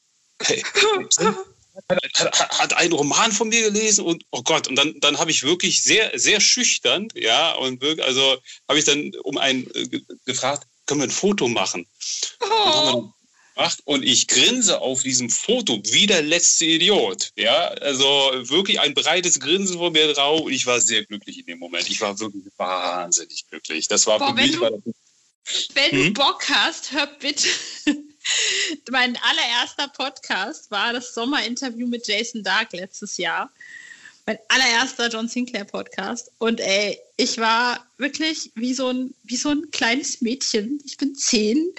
[0.42, 0.62] Hey,
[2.58, 5.82] hat einen Roman von mir gelesen und oh Gott, und dann, dann habe ich wirklich
[5.82, 8.36] sehr, sehr schüchtern, ja, und wirklich, also
[8.68, 11.86] habe ich dann um einen äh, gefragt, können wir ein Foto machen?
[12.40, 13.08] Oh
[13.54, 17.30] gemacht und ich grinse auf diesem Foto wie der letzte Idiot.
[17.36, 21.46] Ja, also wirklich ein breites Grinsen vor mir drauf und ich war sehr glücklich in
[21.46, 21.88] dem Moment.
[21.88, 23.88] Ich war wirklich wahnsinnig glücklich.
[23.88, 24.52] Das war Boah, für mich.
[24.52, 24.60] Du,
[25.74, 26.14] wenn hm?
[26.14, 27.48] du Bock hast, hör bitte.
[28.90, 33.50] mein allererster Podcast war das Sommerinterview mit Jason Dark letztes Jahr
[34.26, 36.30] mein allererster John Sinclair Podcast.
[36.38, 40.80] Und ey, ich war wirklich wie so ein, wie so ein kleines Mädchen.
[40.84, 41.72] Ich bin zehn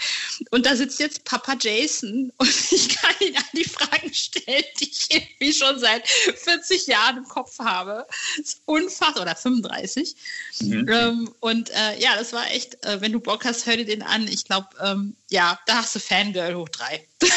[0.52, 4.90] und da sitzt jetzt Papa Jason und ich kann ihn all die Fragen stellen, die
[4.90, 8.06] ich irgendwie schon seit 40 Jahren im Kopf habe.
[8.38, 10.16] Das ist unfassbar, oder 35.
[10.62, 10.90] Mhm.
[10.90, 14.04] Ähm, und äh, ja, das war echt, äh, wenn du Bock hast, hör dir den
[14.04, 14.28] an.
[14.28, 17.06] Ich glaube, ähm, ja, da hast du Fangirl hoch drei.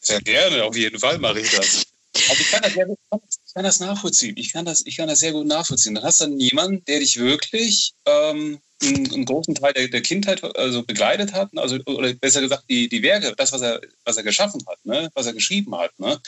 [0.00, 1.86] sehr gerne, auf jeden Fall mache ich das.
[2.28, 4.36] Also ich kann das, ich kann das nachvollziehen.
[4.36, 5.94] Ich kann das, ich kann das sehr gut nachvollziehen.
[5.94, 10.02] Dann hast du dann jemanden, der dich wirklich ähm, einen, einen, großen Teil der, der,
[10.02, 14.16] Kindheit also begleitet hat, also, oder besser gesagt, die, die Werke, das, was er, was
[14.16, 15.10] er geschaffen hat, ne?
[15.14, 16.20] was er geschrieben hat, ne?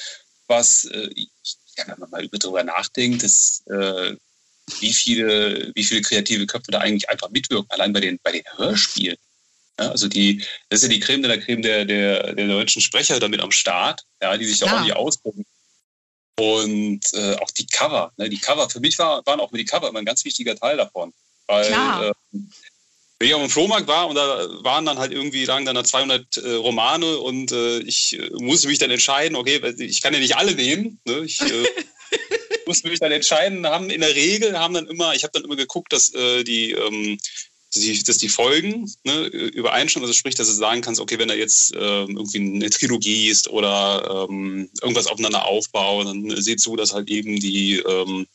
[0.48, 1.10] was, äh,
[1.76, 4.16] ja, wenn man mal darüber nachdenkt, dass, äh,
[4.80, 8.44] wie, viele, wie viele kreative Köpfe da eigentlich einfach mitwirken, allein bei den, bei den
[8.56, 9.16] Hörspielen.
[9.78, 13.18] Ja, also die, das ist ja die Creme der Creme der, der, der deutschen Sprecher
[13.18, 14.66] damit am Start, ja, die sich ja.
[14.66, 15.44] auch irgendwie ausdrücken.
[16.38, 18.12] Und äh, auch die Cover.
[18.16, 18.30] Ne?
[18.30, 21.12] Die Cover, für mich war, waren auch die Cover immer ein ganz wichtiger Teil davon.
[21.46, 22.12] Weil äh,
[23.18, 25.84] wenn ich auf dem Flohmarkt war und da waren dann halt irgendwie, lagen dann da
[25.84, 30.20] 200 äh, Romane und äh, ich äh, musste mich dann entscheiden, okay, ich kann ja
[30.20, 30.98] nicht alle nehmen.
[31.04, 31.24] Ne?
[31.26, 31.66] Ich äh,
[32.66, 35.56] musste mich dann entscheiden, haben in der Regel, haben dann immer, ich habe dann immer
[35.56, 37.18] geguckt, dass die ähm,
[37.72, 40.04] dass die, dass die Folgen ne, übereinstimmen.
[40.04, 43.48] Also sprich, dass du sagen kannst, okay, wenn da jetzt ähm, irgendwie eine Trilogie ist
[43.48, 48.26] oder ähm, irgendwas aufeinander aufbaut, dann sieh zu, dass halt eben die, ähm,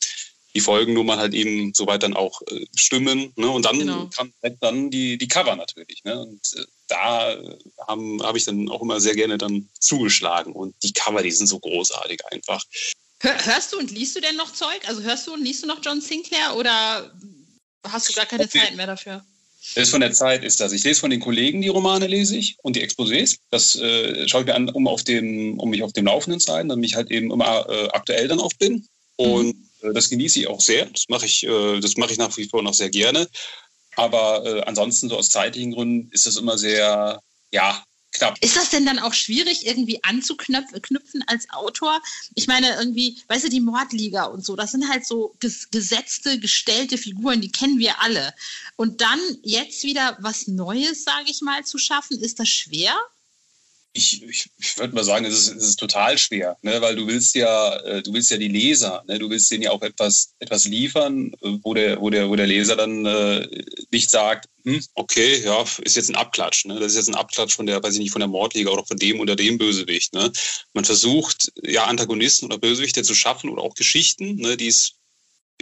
[0.53, 3.33] die Folgennummern halt eben soweit dann auch äh, stimmen.
[3.35, 3.49] Ne?
[3.49, 4.07] Und dann genau.
[4.07, 6.03] kam halt dann die, die Cover natürlich.
[6.05, 6.17] Ne?
[6.17, 7.37] Und äh, da
[7.87, 10.53] habe hab ich dann auch immer sehr gerne dann zugeschlagen.
[10.53, 12.63] Und die Cover, die sind so großartig einfach.
[13.19, 14.87] Hörst du und liest du denn noch Zeug?
[14.87, 17.11] Also hörst du und liest du noch John Sinclair oder
[17.91, 18.59] hast du gar keine okay.
[18.59, 19.23] Zeit mehr dafür.
[19.73, 20.71] Das von der Zeit ist das.
[20.73, 23.39] Ich lese von den Kollegen die Romane, lese ich und die Exposés.
[23.49, 26.53] Das äh, schaue ich mir an, um, auf dem, um mich auf dem Laufenden zu
[26.53, 28.87] halten, damit ich halt eben immer äh, aktuell dann auch bin.
[29.15, 29.89] Und mhm.
[29.89, 30.85] äh, das genieße ich auch sehr.
[30.85, 33.27] Das mache ich, äh, das mache ich nach wie vor noch sehr gerne.
[33.95, 37.19] Aber äh, ansonsten so aus zeitlichen Gründen ist das immer sehr,
[37.51, 37.83] ja,
[38.17, 38.37] knapp.
[38.41, 42.01] Ist das denn dann auch schwierig, irgendwie anzuknüpfen als Autor?
[42.35, 46.97] Ich meine, irgendwie, weißt du, die Mordliga und so, das sind halt so gesetzte, gestellte
[46.97, 48.33] Figuren, die kennen wir alle.
[48.75, 52.95] Und dann jetzt wieder was Neues, sage ich mal, zu schaffen, ist das schwer?
[53.95, 56.81] Ich, ich, ich würde mal sagen, es ist, es ist total schwer, ne?
[56.81, 59.17] weil du willst ja, äh, du willst ja die Leser, ne?
[59.17, 62.45] du willst denen ja auch etwas, etwas liefern, äh, wo der, wo der, wo der
[62.45, 63.47] Leser dann äh,
[63.91, 66.77] nicht sagt, hm, okay, ja, ist jetzt ein Abklatsch, ne?
[66.77, 68.97] das ist jetzt ein Abklatsch von der, weiß ich nicht, von der Mordliga oder von
[68.97, 70.13] dem oder dem Bösewicht.
[70.13, 70.29] Ne?
[70.73, 74.95] Man versucht ja Antagonisten oder Bösewichte zu schaffen oder auch Geschichten, ne, die es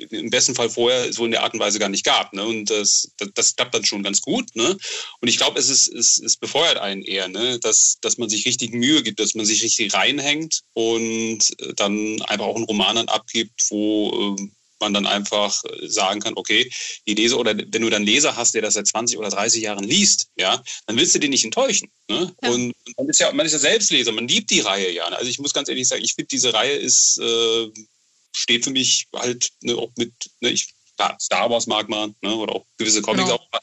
[0.10, 2.34] im besten Fall vorher so in der Art und Weise gar nicht gab.
[2.34, 2.44] Ne?
[2.44, 4.56] Und das, das, das klappt dann schon ganz gut.
[4.56, 4.78] Ne?
[5.22, 7.60] Und ich glaube, es, ist, es, es befeuert einen eher, ne?
[7.60, 12.22] dass, dass man sich richtig Mühe gibt, dass man sich richtig reinhängt und äh, dann
[12.24, 14.48] einfach auch einen Roman dann abgibt, wo äh,
[14.84, 16.70] man dann einfach äh, sagen kann, okay,
[17.08, 19.84] die Leser oder wenn du dann Leser hast, der das seit 20 oder 30 Jahren
[19.84, 21.90] liest, ja, dann willst du den nicht enttäuschen.
[22.10, 22.34] Ne?
[22.44, 22.50] Ja.
[22.50, 25.06] Und man ist ja, man ist ja selbst Leser, man liebt die Reihe ja.
[25.06, 27.70] Also ich muss ganz ehrlich sagen, ich finde diese Reihe ist äh,
[28.34, 30.74] steht für mich halt ne, auch mit, ne, ich,
[31.20, 33.36] Star Wars mag man, ne, oder auch gewisse Comics genau.
[33.36, 33.62] auch.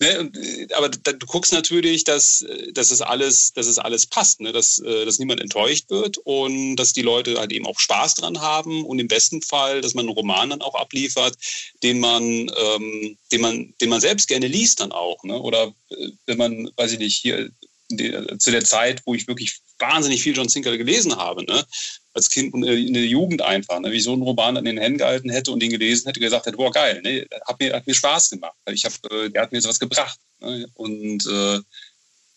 [0.00, 4.06] Ne, und, äh, aber da, du guckst natürlich, dass, dass es alles, dass es alles
[4.06, 7.78] passt, ne, dass, äh, dass niemand enttäuscht wird und dass die Leute halt eben auch
[7.78, 11.36] Spaß dran haben und im besten Fall, dass man einen Roman dann auch abliefert,
[11.82, 15.40] den man, ähm, den man, den man selbst gerne liest dann auch, ne?
[15.40, 17.50] Oder äh, wenn man, weiß ich nicht, hier
[17.88, 21.64] zu der Zeit, wo ich wirklich wahnsinnig viel John Sinclair gelesen habe, ne?
[22.12, 23.92] als Kind und in der Jugend einfach, ne?
[23.92, 26.46] wie ich so einen Roman in den Händen gehalten hätte und den gelesen hätte, gesagt
[26.46, 27.26] hätte, boah geil, ne?
[27.46, 28.54] hat, mir, hat mir Spaß gemacht.
[28.70, 30.18] Ich hab, äh, der hat mir jetzt was gebracht.
[30.40, 30.66] Ne?
[30.74, 31.60] Und äh,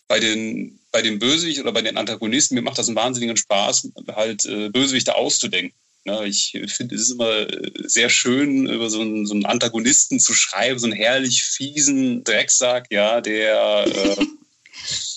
[0.08, 3.88] bei den, bei den Bösewicht oder bei den Antagonisten, mir macht das einen wahnsinnigen Spaß,
[4.14, 5.76] halt äh, Bösewichte auszudenken.
[6.04, 6.26] Ne?
[6.26, 7.46] Ich finde, es ist immer
[7.84, 12.88] sehr schön, über so einen, so einen Antagonisten zu schreiben, so einen herrlich fiesen Drecksack,
[12.90, 14.26] ja, der äh,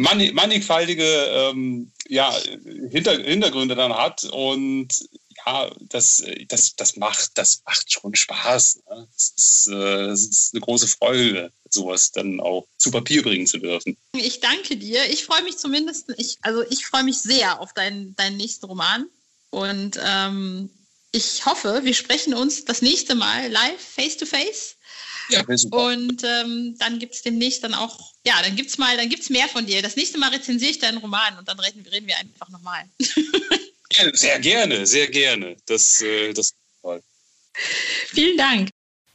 [0.00, 2.34] mannigfaltige ähm, ja,
[2.90, 4.88] Hinter Hintergründe dann hat und
[5.46, 8.80] ja, das, das, das, macht, das macht schon Spaß.
[8.88, 9.08] Ne?
[9.12, 13.58] Das, ist, äh, das ist eine große Freude, sowas dann auch zu Papier bringen zu
[13.58, 13.96] dürfen.
[14.12, 15.08] Ich danke dir.
[15.10, 19.06] Ich freue mich zumindest, ich, also ich freue mich sehr auf deinen, deinen nächsten Roman.
[19.50, 20.70] Und ähm,
[21.12, 24.76] ich hoffe, wir sprechen uns das nächste Mal live, face to face.
[25.30, 29.08] Ja, und ähm, dann gibt es demnächst dann auch, ja, dann gibt es mal, dann
[29.08, 29.82] gibt es mehr von dir.
[29.82, 32.84] Das nächste Mal rezensiere ich deinen Roman und dann reden, reden wir einfach nochmal.
[34.12, 35.56] sehr gerne, sehr gerne.
[35.66, 37.02] Das, äh, das ist toll.
[38.08, 38.70] Vielen Dank.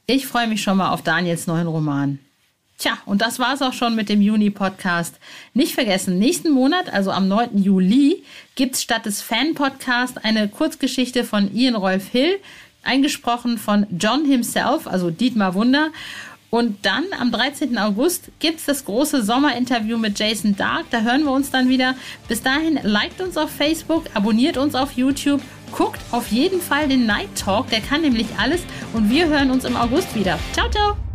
[0.07, 2.19] Ich freue mich schon mal auf Daniels neuen Roman.
[2.77, 5.15] Tja, und das war es auch schon mit dem Juni-Podcast.
[5.53, 7.63] Nicht vergessen, nächsten Monat, also am 9.
[7.63, 8.23] Juli,
[8.55, 12.37] gibt es statt des Fan-Podcasts eine Kurzgeschichte von Ian Rolf Hill
[12.85, 15.91] eingesprochen von John himself, also Dietmar Wunder.
[16.49, 17.77] Und dann am 13.
[17.77, 20.85] August gibt es das große Sommerinterview mit Jason Dark.
[20.89, 21.95] Da hören wir uns dann wieder.
[22.29, 27.05] Bis dahin, liked uns auf Facebook, abonniert uns auf YouTube, guckt auf jeden Fall den
[27.05, 28.61] Night Talk, der kann nämlich alles.
[28.93, 30.39] Und wir hören uns im August wieder.
[30.53, 31.14] Ciao, ciao!